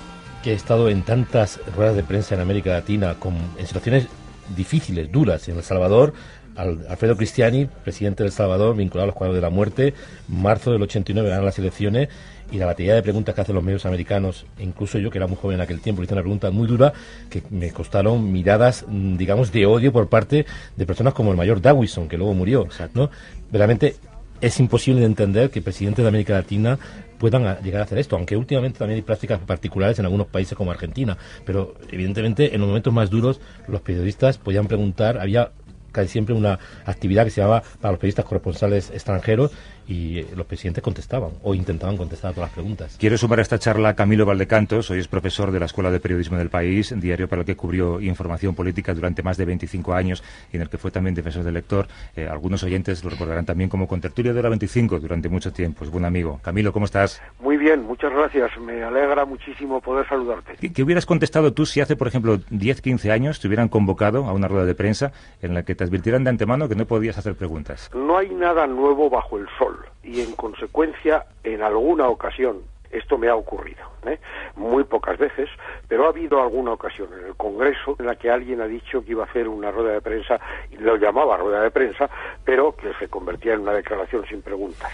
que 0.43 0.51
he 0.51 0.55
estado 0.55 0.89
en 0.89 1.01
tantas 1.03 1.59
ruedas 1.75 1.95
de 1.95 2.03
prensa 2.03 2.35
en 2.35 2.41
América 2.41 2.71
Latina, 2.71 3.15
con, 3.19 3.35
en 3.57 3.67
situaciones 3.67 4.07
difíciles, 4.55 5.11
duras, 5.11 5.49
en 5.49 5.57
El 5.57 5.63
Salvador, 5.63 6.13
Alfredo 6.55 7.15
Cristiani, 7.17 7.65
presidente 7.65 8.23
de 8.23 8.27
El 8.27 8.33
Salvador, 8.33 8.75
vinculado 8.75 9.03
a 9.03 9.07
los 9.07 9.15
cuadros 9.15 9.35
de 9.35 9.41
la 9.41 9.49
muerte, 9.49 9.93
marzo 10.27 10.71
del 10.71 10.81
89 10.81 11.29
ganan 11.29 11.45
las 11.45 11.59
elecciones 11.59 12.09
y 12.51 12.57
la 12.57 12.65
batería 12.65 12.95
de 12.95 13.03
preguntas 13.03 13.35
que 13.35 13.41
hacen 13.41 13.55
los 13.55 13.63
medios 13.63 13.85
americanos, 13.85 14.45
incluso 14.57 14.97
yo 14.97 15.11
que 15.11 15.17
era 15.17 15.27
muy 15.27 15.37
joven 15.37 15.55
en 15.55 15.61
aquel 15.61 15.81
tiempo, 15.81 16.01
hice 16.01 16.13
una 16.13 16.21
pregunta 16.21 16.49
muy 16.51 16.67
dura 16.67 16.93
que 17.29 17.43
me 17.49 17.71
costaron 17.71 18.31
miradas, 18.31 18.85
mm, 18.87 19.17
digamos, 19.17 19.51
de 19.51 19.65
odio 19.65 19.91
por 19.91 20.07
parte 20.09 20.45
de 20.75 20.85
personas 20.85 21.13
como 21.13 21.31
el 21.31 21.37
mayor 21.37 21.61
Dawison, 21.61 22.07
que 22.07 22.17
luego 22.17 22.33
murió. 22.33 22.67
¿no? 22.93 23.09
Realmente 23.51 23.95
es 24.41 24.59
imposible 24.59 25.01
de 25.01 25.05
entender 25.05 25.49
que 25.49 25.61
presidentes 25.61 26.03
de 26.03 26.09
América 26.09 26.33
Latina 26.33 26.79
puedan 27.17 27.61
llegar 27.61 27.81
a 27.81 27.83
hacer 27.83 27.97
esto, 27.97 28.15
aunque 28.15 28.37
últimamente 28.37 28.79
también 28.79 28.97
hay 28.97 29.01
prácticas 29.01 29.39
particulares 29.39 29.99
en 29.99 30.05
algunos 30.05 30.27
países 30.27 30.57
como 30.57 30.71
Argentina, 30.71 31.17
pero 31.45 31.75
evidentemente 31.91 32.55
en 32.55 32.61
los 32.61 32.67
momentos 32.67 32.93
más 32.93 33.09
duros 33.09 33.41
los 33.67 33.81
periodistas 33.81 34.37
podían 34.37 34.67
preguntar, 34.67 35.19
había 35.19 35.51
casi 35.91 36.07
siempre 36.07 36.35
una 36.35 36.59
actividad 36.85 37.25
que 37.25 37.31
se 37.31 37.41
llamaba 37.41 37.63
para 37.81 37.91
los 37.91 37.99
periodistas 37.99 38.25
corresponsales 38.25 38.89
extranjeros 38.91 39.51
y 39.89 40.23
los 40.35 40.45
presidentes 40.45 40.83
contestaban 40.83 41.31
o 41.41 41.55
intentaban 41.55 41.97
contestar 41.97 42.31
a 42.31 42.33
todas 42.35 42.49
las 42.49 42.53
preguntas. 42.53 42.95
Quiero 42.99 43.17
sumar 43.17 43.39
a 43.39 43.41
esta 43.41 43.57
charla 43.57 43.89
a 43.89 43.95
Camilo 43.95 44.23
Valdecantos, 44.23 44.91
hoy 44.91 44.99
es 44.99 45.07
profesor 45.07 45.51
de 45.51 45.59
la 45.59 45.65
Escuela 45.65 45.89
de 45.89 45.99
Periodismo 45.99 46.37
del 46.37 46.49
País, 46.49 46.93
diario 46.99 47.27
para 47.27 47.41
el 47.41 47.45
que 47.45 47.55
cubrió 47.55 47.99
información 47.99 48.53
política 48.53 48.93
durante 48.93 49.23
más 49.23 49.37
de 49.37 49.45
25 49.45 49.93
años 49.93 50.23
y 50.53 50.57
en 50.57 50.61
el 50.61 50.69
que 50.69 50.77
fue 50.77 50.91
también 50.91 51.15
defensor 51.15 51.43
del 51.43 51.55
lector. 51.55 51.87
Eh, 52.15 52.27
algunos 52.29 52.63
oyentes 52.63 53.03
lo 53.03 53.09
recordarán 53.09 53.45
también 53.45 53.67
como 53.67 53.87
contertulio 53.87 54.33
de 54.33 54.43
la 54.43 54.49
25 54.49 54.99
durante 54.99 55.27
mucho 55.27 55.51
tiempo. 55.51 55.83
Es 55.83 55.89
buen 55.89 56.05
amigo. 56.05 56.39
Camilo, 56.43 56.71
¿cómo 56.71 56.85
estás? 56.85 57.19
Muy 57.39 57.57
bien, 57.57 57.83
muchas 57.83 58.13
gracias. 58.13 58.51
Me 58.59 58.83
alegra 58.83 59.25
muchísimo 59.25 59.81
poder 59.81 60.07
saludarte. 60.07 60.53
¿Qué, 60.61 60.71
qué 60.71 60.83
hubieras 60.83 61.07
contestado 61.07 61.51
tú 61.53 61.65
si 61.65 61.81
hace, 61.81 61.95
por 61.95 62.07
ejemplo, 62.07 62.37
10, 62.51 62.81
15 62.81 63.11
años 63.11 63.39
te 63.39 63.47
hubieran 63.47 63.69
convocado 63.69 64.25
a 64.25 64.33
una 64.33 64.47
rueda 64.47 64.65
de 64.65 64.75
prensa 64.75 65.11
en 65.41 65.55
la 65.55 65.63
que 65.63 65.73
te 65.73 65.83
advirtieran 65.83 66.23
de 66.23 66.29
antemano 66.29 66.69
que 66.69 66.75
no 66.75 66.85
podías 66.85 67.17
hacer 67.17 67.35
preguntas? 67.35 67.89
No 67.95 68.17
hay 68.17 68.29
nada 68.29 68.67
nuevo 68.67 69.09
bajo 69.09 69.39
el 69.39 69.47
sol 69.57 69.78
y 70.03 70.21
en 70.21 70.33
consecuencia 70.35 71.25
en 71.43 71.61
alguna 71.61 72.07
ocasión 72.07 72.61
esto 72.91 73.17
me 73.17 73.27
ha 73.27 73.35
ocurrido, 73.35 73.85
¿eh? 74.05 74.19
muy 74.55 74.83
pocas 74.83 75.17
veces, 75.17 75.47
pero 75.87 76.05
ha 76.05 76.09
habido 76.09 76.41
alguna 76.41 76.71
ocasión 76.71 77.09
en 77.13 77.27
el 77.27 77.35
Congreso 77.35 77.95
en 77.99 78.07
la 78.07 78.15
que 78.15 78.31
alguien 78.31 78.61
ha 78.61 78.67
dicho 78.67 79.03
que 79.03 79.11
iba 79.11 79.23
a 79.23 79.27
hacer 79.27 79.47
una 79.47 79.71
rueda 79.71 79.93
de 79.93 80.01
prensa, 80.01 80.39
y 80.71 80.77
lo 80.77 80.95
llamaba 80.95 81.37
rueda 81.37 81.61
de 81.61 81.71
prensa, 81.71 82.09
pero 82.43 82.75
que 82.75 82.91
se 82.95 83.07
convertía 83.07 83.53
en 83.53 83.61
una 83.61 83.73
declaración 83.73 84.25
sin 84.25 84.41
preguntas. 84.41 84.91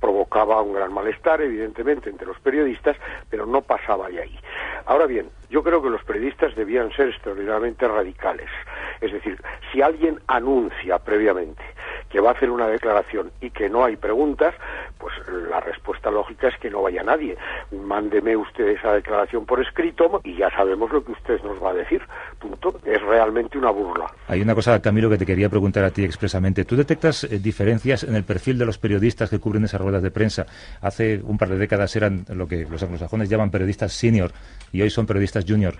Provocaba 0.00 0.62
un 0.62 0.72
gran 0.72 0.92
malestar, 0.92 1.42
evidentemente, 1.42 2.08
entre 2.08 2.26
los 2.26 2.38
periodistas, 2.40 2.96
pero 3.28 3.44
no 3.44 3.60
pasaba 3.60 4.08
de 4.08 4.22
ahí. 4.22 4.38
Ahora 4.86 5.06
bien, 5.06 5.28
yo 5.50 5.62
creo 5.62 5.82
que 5.82 5.90
los 5.90 6.04
periodistas 6.04 6.54
debían 6.54 6.90
ser 6.92 7.08
extraordinariamente 7.08 7.86
radicales 7.86 8.48
Es 9.00 9.12
decir, 9.12 9.40
si 9.70 9.82
alguien 9.82 10.20
anuncia 10.26 10.98
previamente 10.98 11.62
que 12.10 12.20
va 12.20 12.30
a 12.30 12.32
hacer 12.32 12.50
una 12.50 12.68
declaración 12.68 13.30
y 13.40 13.50
que 13.50 13.68
no 13.68 13.84
hay 13.84 13.96
preguntas, 13.96 14.54
pues 14.98 15.14
la 15.50 15.60
respuesta 15.60 16.10
lógica 16.10 16.48
es 16.48 16.58
que 16.58 16.70
no 16.70 16.82
vaya 16.82 17.02
nadie. 17.02 17.36
Mándeme 17.72 18.36
usted 18.36 18.68
esa 18.68 18.92
declaración 18.92 19.44
por 19.46 19.60
escrito 19.60 20.20
y 20.24 20.36
ya 20.36 20.50
sabemos 20.50 20.90
lo 20.90 21.04
que 21.04 21.12
usted 21.12 21.40
nos 21.42 21.62
va 21.62 21.70
a 21.70 21.74
decir. 21.74 22.02
Punto. 22.38 22.80
Es 22.84 23.02
realmente 23.02 23.58
una 23.58 23.70
burla. 23.70 24.06
Hay 24.28 24.40
una 24.40 24.54
cosa, 24.54 24.80
Camilo, 24.80 25.10
que 25.10 25.18
te 25.18 25.26
quería 25.26 25.48
preguntar 25.48 25.84
a 25.84 25.90
ti 25.90 26.04
expresamente. 26.04 26.64
¿Tú 26.64 26.76
detectas 26.76 27.24
eh, 27.24 27.38
diferencias 27.38 28.04
en 28.04 28.14
el 28.14 28.24
perfil 28.24 28.58
de 28.58 28.66
los 28.66 28.78
periodistas 28.78 29.30
que 29.30 29.38
cubren 29.38 29.64
esas 29.64 29.80
ruedas 29.80 30.02
de 30.02 30.10
prensa? 30.10 30.46
Hace 30.80 31.20
un 31.22 31.38
par 31.38 31.48
de 31.48 31.58
décadas 31.58 31.94
eran 31.96 32.24
lo 32.28 32.46
que 32.46 32.66
los 32.68 32.82
anglosajones 32.82 33.28
llaman 33.28 33.50
periodistas 33.50 33.92
senior 33.92 34.30
y 34.72 34.82
hoy 34.82 34.90
son 34.90 35.06
periodistas 35.06 35.44
junior. 35.46 35.74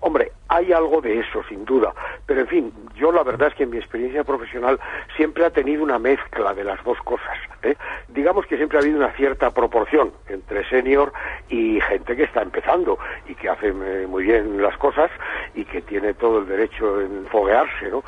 Hombre, 0.00 0.32
hay 0.50 0.72
algo 0.72 1.00
de 1.00 1.20
eso, 1.20 1.42
sin 1.48 1.64
duda. 1.64 1.94
Pero, 2.26 2.40
en 2.40 2.48
fin, 2.48 2.72
yo 2.96 3.12
la 3.12 3.22
verdad 3.22 3.48
es 3.48 3.54
que 3.54 3.62
en 3.62 3.70
mi 3.70 3.78
experiencia 3.78 4.24
profesional 4.24 4.78
siempre 5.16 5.44
ha 5.46 5.50
tenido 5.50 5.82
una 5.84 5.98
mezcla 5.98 6.52
de 6.52 6.64
las 6.64 6.82
dos 6.84 6.98
cosas. 7.04 7.38
¿eh? 7.62 7.76
Digamos 8.08 8.46
que 8.46 8.56
siempre 8.56 8.78
ha 8.78 8.80
habido 8.82 8.98
una 8.98 9.12
cierta 9.12 9.52
proporción 9.52 10.12
entre 10.28 10.68
senior 10.68 11.12
y 11.48 11.80
gente 11.80 12.16
que 12.16 12.24
está 12.24 12.42
empezando 12.42 12.98
y 13.28 13.34
que 13.36 13.48
hace 13.48 13.68
eh, 13.68 14.06
muy 14.08 14.24
bien 14.24 14.60
las 14.60 14.76
cosas 14.76 15.10
y 15.54 15.64
que 15.64 15.82
tiene 15.82 16.14
todo 16.14 16.40
el 16.40 16.48
derecho 16.48 17.00
en 17.00 17.26
foguearse, 17.26 17.88
¿no? 17.88 18.02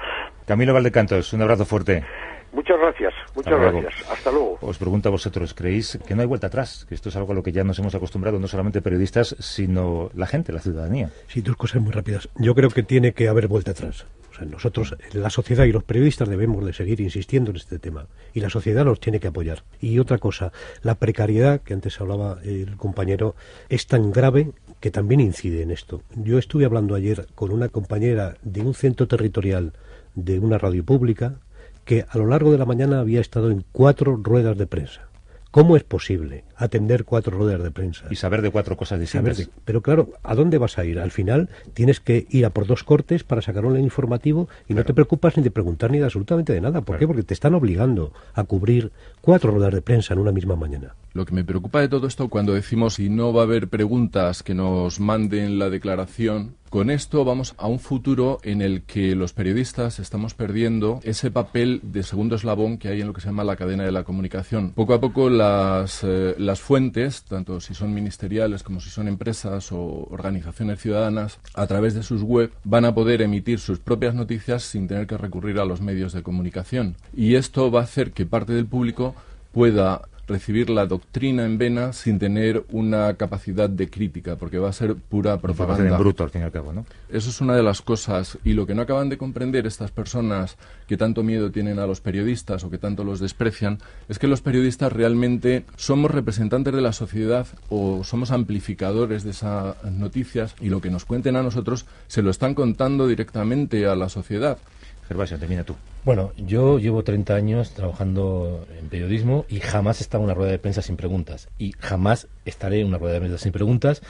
Camilo 0.44 0.74
Valdecantos, 0.74 1.32
un 1.32 1.42
abrazo 1.42 1.64
fuerte. 1.64 2.04
Muchas 2.52 2.78
gracias, 2.78 3.14
muchas 3.34 3.58
gracias. 3.58 4.10
Hasta 4.10 4.30
luego. 4.30 4.58
Os 4.60 4.76
pregunto 4.76 5.08
a 5.08 5.12
vosotros, 5.12 5.54
¿creéis 5.54 5.98
que 6.06 6.14
no 6.14 6.20
hay 6.20 6.26
vuelta 6.26 6.48
atrás? 6.48 6.84
Que 6.86 6.94
esto 6.94 7.08
es 7.08 7.16
algo 7.16 7.32
a 7.32 7.34
lo 7.34 7.42
que 7.42 7.50
ya 7.50 7.64
nos 7.64 7.78
hemos 7.78 7.94
acostumbrado, 7.94 8.38
no 8.38 8.46
solamente 8.46 8.82
periodistas, 8.82 9.34
sino 9.38 10.10
la 10.14 10.26
gente, 10.26 10.52
la 10.52 10.60
ciudadanía. 10.60 11.10
Sí, 11.28 11.40
dos 11.40 11.56
cosas 11.56 11.80
muy 11.80 11.92
rápidas. 11.92 12.28
Yo 12.36 12.54
creo 12.54 12.68
que 12.68 12.82
tiene 12.82 13.12
que 13.12 13.28
haber 13.28 13.48
vuelta 13.48 13.70
atrás. 13.70 14.06
O 14.30 14.34
sea, 14.34 14.44
nosotros, 14.44 14.96
la 15.12 15.30
sociedad 15.30 15.64
y 15.64 15.72
los 15.72 15.84
periodistas 15.84 16.28
debemos 16.28 16.64
de 16.64 16.74
seguir 16.74 17.00
insistiendo 17.00 17.50
en 17.50 17.56
este 17.56 17.78
tema. 17.78 18.06
Y 18.34 18.40
la 18.40 18.50
sociedad 18.50 18.84
nos 18.84 19.00
tiene 19.00 19.18
que 19.18 19.28
apoyar. 19.28 19.62
Y 19.80 19.98
otra 19.98 20.18
cosa, 20.18 20.52
la 20.82 20.96
precariedad, 20.96 21.60
que 21.62 21.72
antes 21.72 22.00
hablaba 22.00 22.38
el 22.44 22.76
compañero, 22.76 23.34
es 23.70 23.86
tan 23.86 24.12
grave 24.12 24.52
que 24.80 24.90
también 24.90 25.20
incide 25.20 25.62
en 25.62 25.70
esto. 25.70 26.02
Yo 26.16 26.38
estuve 26.38 26.66
hablando 26.66 26.94
ayer 26.94 27.26
con 27.34 27.50
una 27.50 27.70
compañera 27.70 28.34
de 28.42 28.60
un 28.60 28.74
centro 28.74 29.08
territorial 29.08 29.72
de 30.14 30.38
una 30.38 30.58
radio 30.58 30.84
pública 30.84 31.36
que 31.84 32.04
a 32.08 32.18
lo 32.18 32.26
largo 32.26 32.52
de 32.52 32.58
la 32.58 32.64
mañana 32.64 33.00
había 33.00 33.20
estado 33.20 33.50
en 33.50 33.64
cuatro 33.72 34.16
ruedas 34.16 34.56
de 34.56 34.66
prensa. 34.66 35.08
¿Cómo 35.52 35.76
es 35.76 35.84
posible 35.84 36.44
atender 36.56 37.04
cuatro 37.04 37.36
ruedas 37.36 37.62
de 37.62 37.70
prensa? 37.70 38.06
Y 38.08 38.16
saber 38.16 38.40
de 38.40 38.50
cuatro 38.50 38.74
cosas 38.74 38.98
distintas. 38.98 39.50
pero 39.66 39.82
claro, 39.82 40.08
¿a 40.22 40.34
dónde 40.34 40.56
vas 40.56 40.78
a 40.78 40.84
ir? 40.86 40.98
Al 40.98 41.10
final 41.10 41.50
tienes 41.74 42.00
que 42.00 42.26
ir 42.30 42.46
a 42.46 42.50
por 42.50 42.66
dos 42.66 42.84
cortes 42.84 43.22
para 43.22 43.42
sacar 43.42 43.66
un 43.66 43.78
informativo 43.78 44.48
y 44.66 44.72
no 44.72 44.82
te 44.82 44.94
preocupas 44.94 45.36
ni 45.36 45.42
de 45.42 45.50
preguntar 45.50 45.90
ni 45.90 45.98
de 45.98 46.04
absolutamente 46.04 46.54
de 46.54 46.62
nada. 46.62 46.80
¿Por 46.80 46.98
qué? 46.98 47.06
Porque 47.06 47.22
te 47.22 47.34
están 47.34 47.54
obligando 47.54 48.14
a 48.32 48.44
cubrir 48.44 48.92
cuatro 49.20 49.50
ruedas 49.50 49.74
de 49.74 49.82
prensa 49.82 50.14
en 50.14 50.20
una 50.20 50.32
misma 50.32 50.56
mañana. 50.56 50.94
Lo 51.12 51.26
que 51.26 51.34
me 51.34 51.44
preocupa 51.44 51.82
de 51.82 51.88
todo 51.90 52.06
esto 52.06 52.28
cuando 52.28 52.54
decimos 52.54 52.94
si 52.94 53.10
no 53.10 53.34
va 53.34 53.42
a 53.42 53.44
haber 53.44 53.68
preguntas 53.68 54.42
que 54.42 54.54
nos 54.54 55.00
manden 55.00 55.58
la 55.58 55.68
declaración, 55.68 56.54
con 56.72 56.88
esto 56.88 57.22
vamos 57.22 57.54
a 57.58 57.66
un 57.66 57.78
futuro 57.78 58.38
en 58.44 58.62
el 58.62 58.84
que 58.84 59.14
los 59.14 59.34
periodistas 59.34 59.98
estamos 59.98 60.32
perdiendo 60.32 61.00
ese 61.02 61.30
papel 61.30 61.80
de 61.82 62.02
segundo 62.02 62.36
eslabón 62.36 62.78
que 62.78 62.88
hay 62.88 63.02
en 63.02 63.08
lo 63.08 63.12
que 63.12 63.20
se 63.20 63.26
llama 63.26 63.44
la 63.44 63.56
cadena 63.56 63.84
de 63.84 63.92
la 63.92 64.04
comunicación. 64.04 64.70
Poco 64.70 64.94
a 64.94 65.00
poco 65.00 65.28
las, 65.28 66.02
eh, 66.02 66.34
las 66.38 66.62
fuentes, 66.62 67.24
tanto 67.24 67.60
si 67.60 67.74
son 67.74 67.92
ministeriales 67.92 68.62
como 68.62 68.80
si 68.80 68.88
son 68.88 69.06
empresas 69.06 69.70
o 69.70 70.08
organizaciones 70.10 70.80
ciudadanas, 70.80 71.40
a 71.52 71.66
través 71.66 71.92
de 71.92 72.02
sus 72.02 72.22
web 72.22 72.50
van 72.64 72.86
a 72.86 72.94
poder 72.94 73.20
emitir 73.20 73.58
sus 73.58 73.78
propias 73.78 74.14
noticias 74.14 74.62
sin 74.62 74.88
tener 74.88 75.06
que 75.06 75.18
recurrir 75.18 75.58
a 75.58 75.66
los 75.66 75.82
medios 75.82 76.14
de 76.14 76.22
comunicación. 76.22 76.96
Y 77.14 77.34
esto 77.34 77.70
va 77.70 77.80
a 77.80 77.84
hacer 77.84 78.12
que 78.12 78.24
parte 78.24 78.54
del 78.54 78.64
público 78.64 79.14
pueda 79.52 80.08
recibir 80.32 80.70
la 80.70 80.86
doctrina 80.86 81.44
en 81.44 81.58
vena 81.58 81.92
sin 81.92 82.18
tener 82.18 82.64
una 82.70 83.14
capacidad 83.14 83.70
de 83.70 83.88
crítica, 83.88 84.36
porque 84.36 84.58
va 84.58 84.70
a 84.70 84.72
ser 84.72 84.96
pura 84.96 85.38
propaganda. 85.38 85.96
En 85.96 85.98
bruto, 85.98 86.24
al 86.24 86.30
fin 86.30 86.42
y 86.42 86.44
al 86.44 86.50
cabo, 86.50 86.72
¿no? 86.72 86.86
Eso 87.10 87.30
es 87.30 87.40
una 87.40 87.54
de 87.54 87.62
las 87.62 87.82
cosas. 87.82 88.38
Y 88.42 88.54
lo 88.54 88.66
que 88.66 88.74
no 88.74 88.82
acaban 88.82 89.08
de 89.08 89.18
comprender 89.18 89.66
estas 89.66 89.90
personas 89.90 90.56
que 90.88 90.96
tanto 90.96 91.22
miedo 91.22 91.50
tienen 91.50 91.78
a 91.78 91.86
los 91.86 92.00
periodistas 92.00 92.64
o 92.64 92.70
que 92.70 92.78
tanto 92.78 93.04
los 93.04 93.20
desprecian, 93.20 93.78
es 94.08 94.18
que 94.18 94.26
los 94.26 94.40
periodistas 94.40 94.92
realmente 94.92 95.64
somos 95.76 96.10
representantes 96.10 96.74
de 96.74 96.80
la 96.80 96.92
sociedad 96.92 97.46
o 97.68 98.02
somos 98.04 98.30
amplificadores 98.30 99.22
de 99.22 99.30
esas 99.30 99.76
noticias 99.84 100.54
y 100.60 100.68
lo 100.68 100.80
que 100.80 100.90
nos 100.90 101.04
cuenten 101.04 101.36
a 101.36 101.42
nosotros 101.42 101.86
se 102.08 102.22
lo 102.22 102.30
están 102.30 102.54
contando 102.54 103.06
directamente 103.06 103.86
a 103.86 103.94
la 103.94 104.08
sociedad. 104.08 104.58
Gervasio, 105.12 105.64
tú. 105.64 105.76
Bueno, 106.06 106.32
yo 106.38 106.78
llevo 106.78 107.04
30 107.04 107.34
años 107.34 107.74
trabajando 107.74 108.66
en 108.78 108.88
periodismo 108.88 109.44
y 109.50 109.60
jamás 109.60 110.00
he 110.00 110.04
estado 110.04 110.22
en 110.22 110.24
una 110.24 110.34
rueda 110.34 110.50
de 110.50 110.58
prensa 110.58 110.80
sin 110.80 110.96
preguntas. 110.96 111.48
Y 111.58 111.72
jamás 111.78 112.28
estaré 112.46 112.80
en 112.80 112.86
una 112.86 112.96
rueda 112.96 113.14
de 113.14 113.20
prensa 113.20 113.36
sin 113.36 113.52
preguntas. 113.52 114.00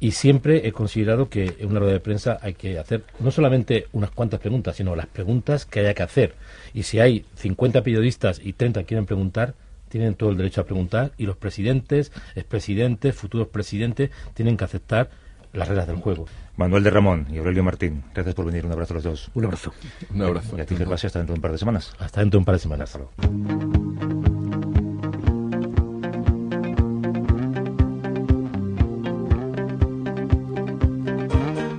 Y 0.00 0.12
siempre 0.12 0.66
he 0.68 0.72
considerado 0.72 1.30
que 1.30 1.56
en 1.58 1.68
una 1.70 1.80
rueda 1.80 1.94
de 1.94 2.00
prensa 2.00 2.38
hay 2.42 2.52
que 2.54 2.78
hacer 2.78 3.04
no 3.20 3.30
solamente 3.30 3.86
unas 3.92 4.10
cuantas 4.10 4.40
preguntas, 4.40 4.76
sino 4.76 4.94
las 4.94 5.06
preguntas 5.06 5.64
que 5.64 5.80
haya 5.80 5.94
que 5.94 6.02
hacer. 6.02 6.34
Y 6.74 6.82
si 6.82 7.00
hay 7.00 7.24
50 7.36 7.82
periodistas 7.82 8.38
y 8.44 8.52
30 8.52 8.84
quieren 8.84 9.06
preguntar, 9.06 9.54
tienen 9.88 10.14
todo 10.14 10.30
el 10.30 10.36
derecho 10.36 10.60
a 10.60 10.64
preguntar. 10.64 11.12
Y 11.16 11.24
los 11.24 11.38
presidentes, 11.38 12.12
expresidentes, 12.34 13.14
futuros 13.14 13.48
presidentes 13.48 14.10
tienen 14.34 14.58
que 14.58 14.64
aceptar 14.64 15.08
las 15.52 15.68
reglas 15.68 15.86
del 15.86 15.96
juego. 15.96 16.26
Manuel 16.56 16.82
de 16.82 16.90
Ramón 16.90 17.26
y 17.30 17.38
Aurelio 17.38 17.62
Martín, 17.62 18.02
gracias 18.14 18.34
por 18.34 18.46
venir. 18.46 18.66
Un 18.66 18.72
abrazo 18.72 18.94
a 18.94 18.96
los 18.96 19.04
dos. 19.04 19.30
Un 19.34 19.44
abrazo. 19.44 19.72
Un 20.14 20.22
abrazo. 20.22 20.56
Y 20.56 20.60
a 20.60 20.66
ti, 20.66 20.76
Gervasio, 20.76 21.06
hasta 21.06 21.18
dentro 21.18 21.34
de 21.34 21.38
un 21.38 21.42
par 21.42 21.52
de 21.52 21.58
semanas. 21.58 21.92
Hasta 21.98 22.20
dentro 22.20 22.38
de 22.38 22.40
un 22.40 22.44
par 22.44 22.54
de 22.54 22.58
semanas. 22.58 22.98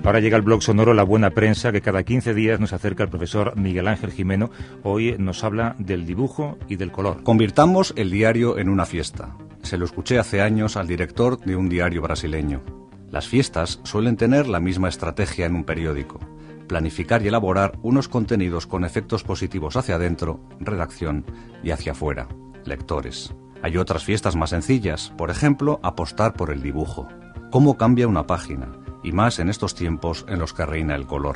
Ahora 0.04 0.20
llega 0.20 0.36
el 0.36 0.42
blog 0.42 0.62
sonoro 0.62 0.94
La 0.94 1.04
Buena 1.04 1.30
Prensa, 1.30 1.72
que 1.72 1.82
cada 1.82 2.04
15 2.04 2.34
días 2.34 2.60
nos 2.60 2.74
acerca 2.74 3.04
el 3.04 3.10
profesor 3.10 3.56
Miguel 3.56 3.88
Ángel 3.88 4.12
Jimeno. 4.12 4.50
Hoy 4.84 5.16
nos 5.18 5.44
habla 5.44 5.76
del 5.78 6.06
dibujo 6.06 6.58
y 6.68 6.76
del 6.76 6.92
color. 6.92 7.24
Convirtamos 7.24 7.94
el 7.96 8.10
diario 8.10 8.58
en 8.58 8.68
una 8.68 8.86
fiesta. 8.86 9.38
Se 9.62 9.78
lo 9.78 9.86
escuché 9.86 10.20
hace 10.20 10.42
años 10.42 10.76
al 10.76 10.88
director 10.88 11.40
de 11.40 11.56
un 11.56 11.70
diario 11.70 12.02
brasileño. 12.02 12.81
Las 13.12 13.28
fiestas 13.28 13.82
suelen 13.84 14.16
tener 14.16 14.48
la 14.48 14.62
misma 14.62 14.88
estrategia 14.88 15.46
en 15.46 15.56
un 15.56 15.66
periódico, 15.66 16.22
planificar 16.70 17.22
y 17.22 17.28
elaborar 17.28 17.78
unos 17.82 18.08
contenidos 18.08 18.68
con 18.68 18.86
efectos 18.86 19.24
positivos 19.24 19.76
hacia 19.76 19.96
adentro, 19.96 20.40
redacción, 20.62 21.26
y 21.62 21.72
hacia 21.72 21.92
afuera, 21.92 22.30
lectores. 22.64 23.36
Hay 23.62 23.76
otras 23.76 24.06
fiestas 24.06 24.38
más 24.38 24.52
sencillas, 24.52 25.12
por 25.18 25.30
ejemplo, 25.30 25.82
apostar 25.84 26.34
por 26.34 26.52
el 26.52 26.62
dibujo. 26.62 27.10
¿Cómo 27.52 27.76
cambia 27.76 28.08
una 28.08 28.28
página? 28.28 28.70
Y 29.04 29.12
más 29.12 29.40
en 29.40 29.50
estos 29.50 29.76
tiempos 29.76 30.26
en 30.30 30.40
los 30.40 30.54
que 30.54 30.66
reina 30.66 30.96
el 30.96 31.06
color. 31.06 31.36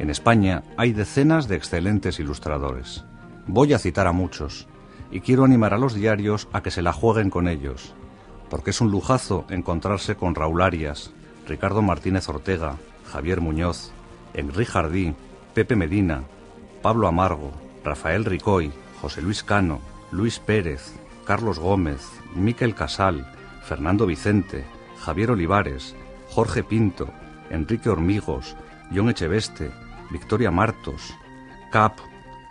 En 0.00 0.10
España 0.10 0.64
hay 0.76 0.92
decenas 0.92 1.46
de 1.46 1.54
excelentes 1.54 2.18
ilustradores. 2.18 3.04
Voy 3.46 3.72
a 3.72 3.78
citar 3.78 4.08
a 4.08 4.12
muchos, 4.12 4.66
y 5.12 5.20
quiero 5.20 5.44
animar 5.44 5.74
a 5.74 5.78
los 5.78 5.94
diarios 5.94 6.48
a 6.52 6.60
que 6.60 6.72
se 6.72 6.82
la 6.82 6.92
jueguen 6.92 7.30
con 7.30 7.46
ellos, 7.46 7.94
porque 8.54 8.70
es 8.70 8.80
un 8.80 8.92
lujazo 8.92 9.46
encontrarse 9.48 10.14
con 10.14 10.36
Raúl 10.36 10.62
Arias, 10.62 11.10
Ricardo 11.44 11.82
Martínez 11.82 12.28
Ortega, 12.28 12.76
Javier 13.04 13.40
Muñoz, 13.40 13.90
Enrique 14.32 14.70
Jardí, 14.70 15.16
Pepe 15.54 15.74
Medina, 15.74 16.22
Pablo 16.80 17.08
Amargo, 17.08 17.50
Rafael 17.82 18.24
Ricoy, 18.24 18.72
José 19.02 19.22
Luis 19.22 19.42
Cano, 19.42 19.80
Luis 20.12 20.38
Pérez, 20.38 20.94
Carlos 21.24 21.58
Gómez, 21.58 22.08
Miquel 22.36 22.76
Casal, 22.76 23.26
Fernando 23.64 24.06
Vicente, 24.06 24.64
Javier 25.00 25.32
Olivares, 25.32 25.96
Jorge 26.30 26.62
Pinto, 26.62 27.08
Enrique 27.50 27.90
Hormigos, 27.90 28.54
John 28.94 29.10
Echeveste, 29.10 29.72
Victoria 30.12 30.52
Martos, 30.52 31.12
Cap, 31.72 31.98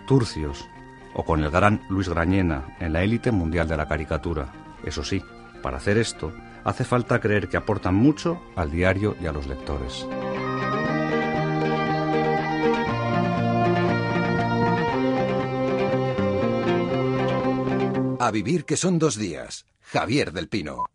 Turcios, 0.06 0.68
o 1.14 1.24
con 1.24 1.42
el 1.42 1.50
gran 1.50 1.82
Luis 1.88 2.10
Grañena 2.10 2.76
en 2.82 2.92
la 2.92 3.04
élite 3.04 3.32
mundial 3.32 3.70
de 3.70 3.78
la 3.78 3.88
caricatura. 3.88 4.52
Eso 4.84 5.02
sí, 5.06 5.24
para 5.64 5.78
hacer 5.78 5.98
esto, 5.98 6.32
hace 6.64 6.84
falta 6.84 7.20
creer 7.20 7.50
que 7.50 7.58
aportan 7.58 7.96
mucho 7.96 8.40
al 8.56 8.70
diario 8.70 9.16
y 9.20 9.26
a 9.26 9.32
los 9.32 9.48
lectores. 9.48 10.06
A 18.20 18.32
vivir 18.32 18.64
que 18.66 18.78
son 18.78 19.00
dos 19.00 19.18
días. 19.18 19.66
Javier 19.82 20.32
del 20.32 20.48
Pino. 20.48 20.93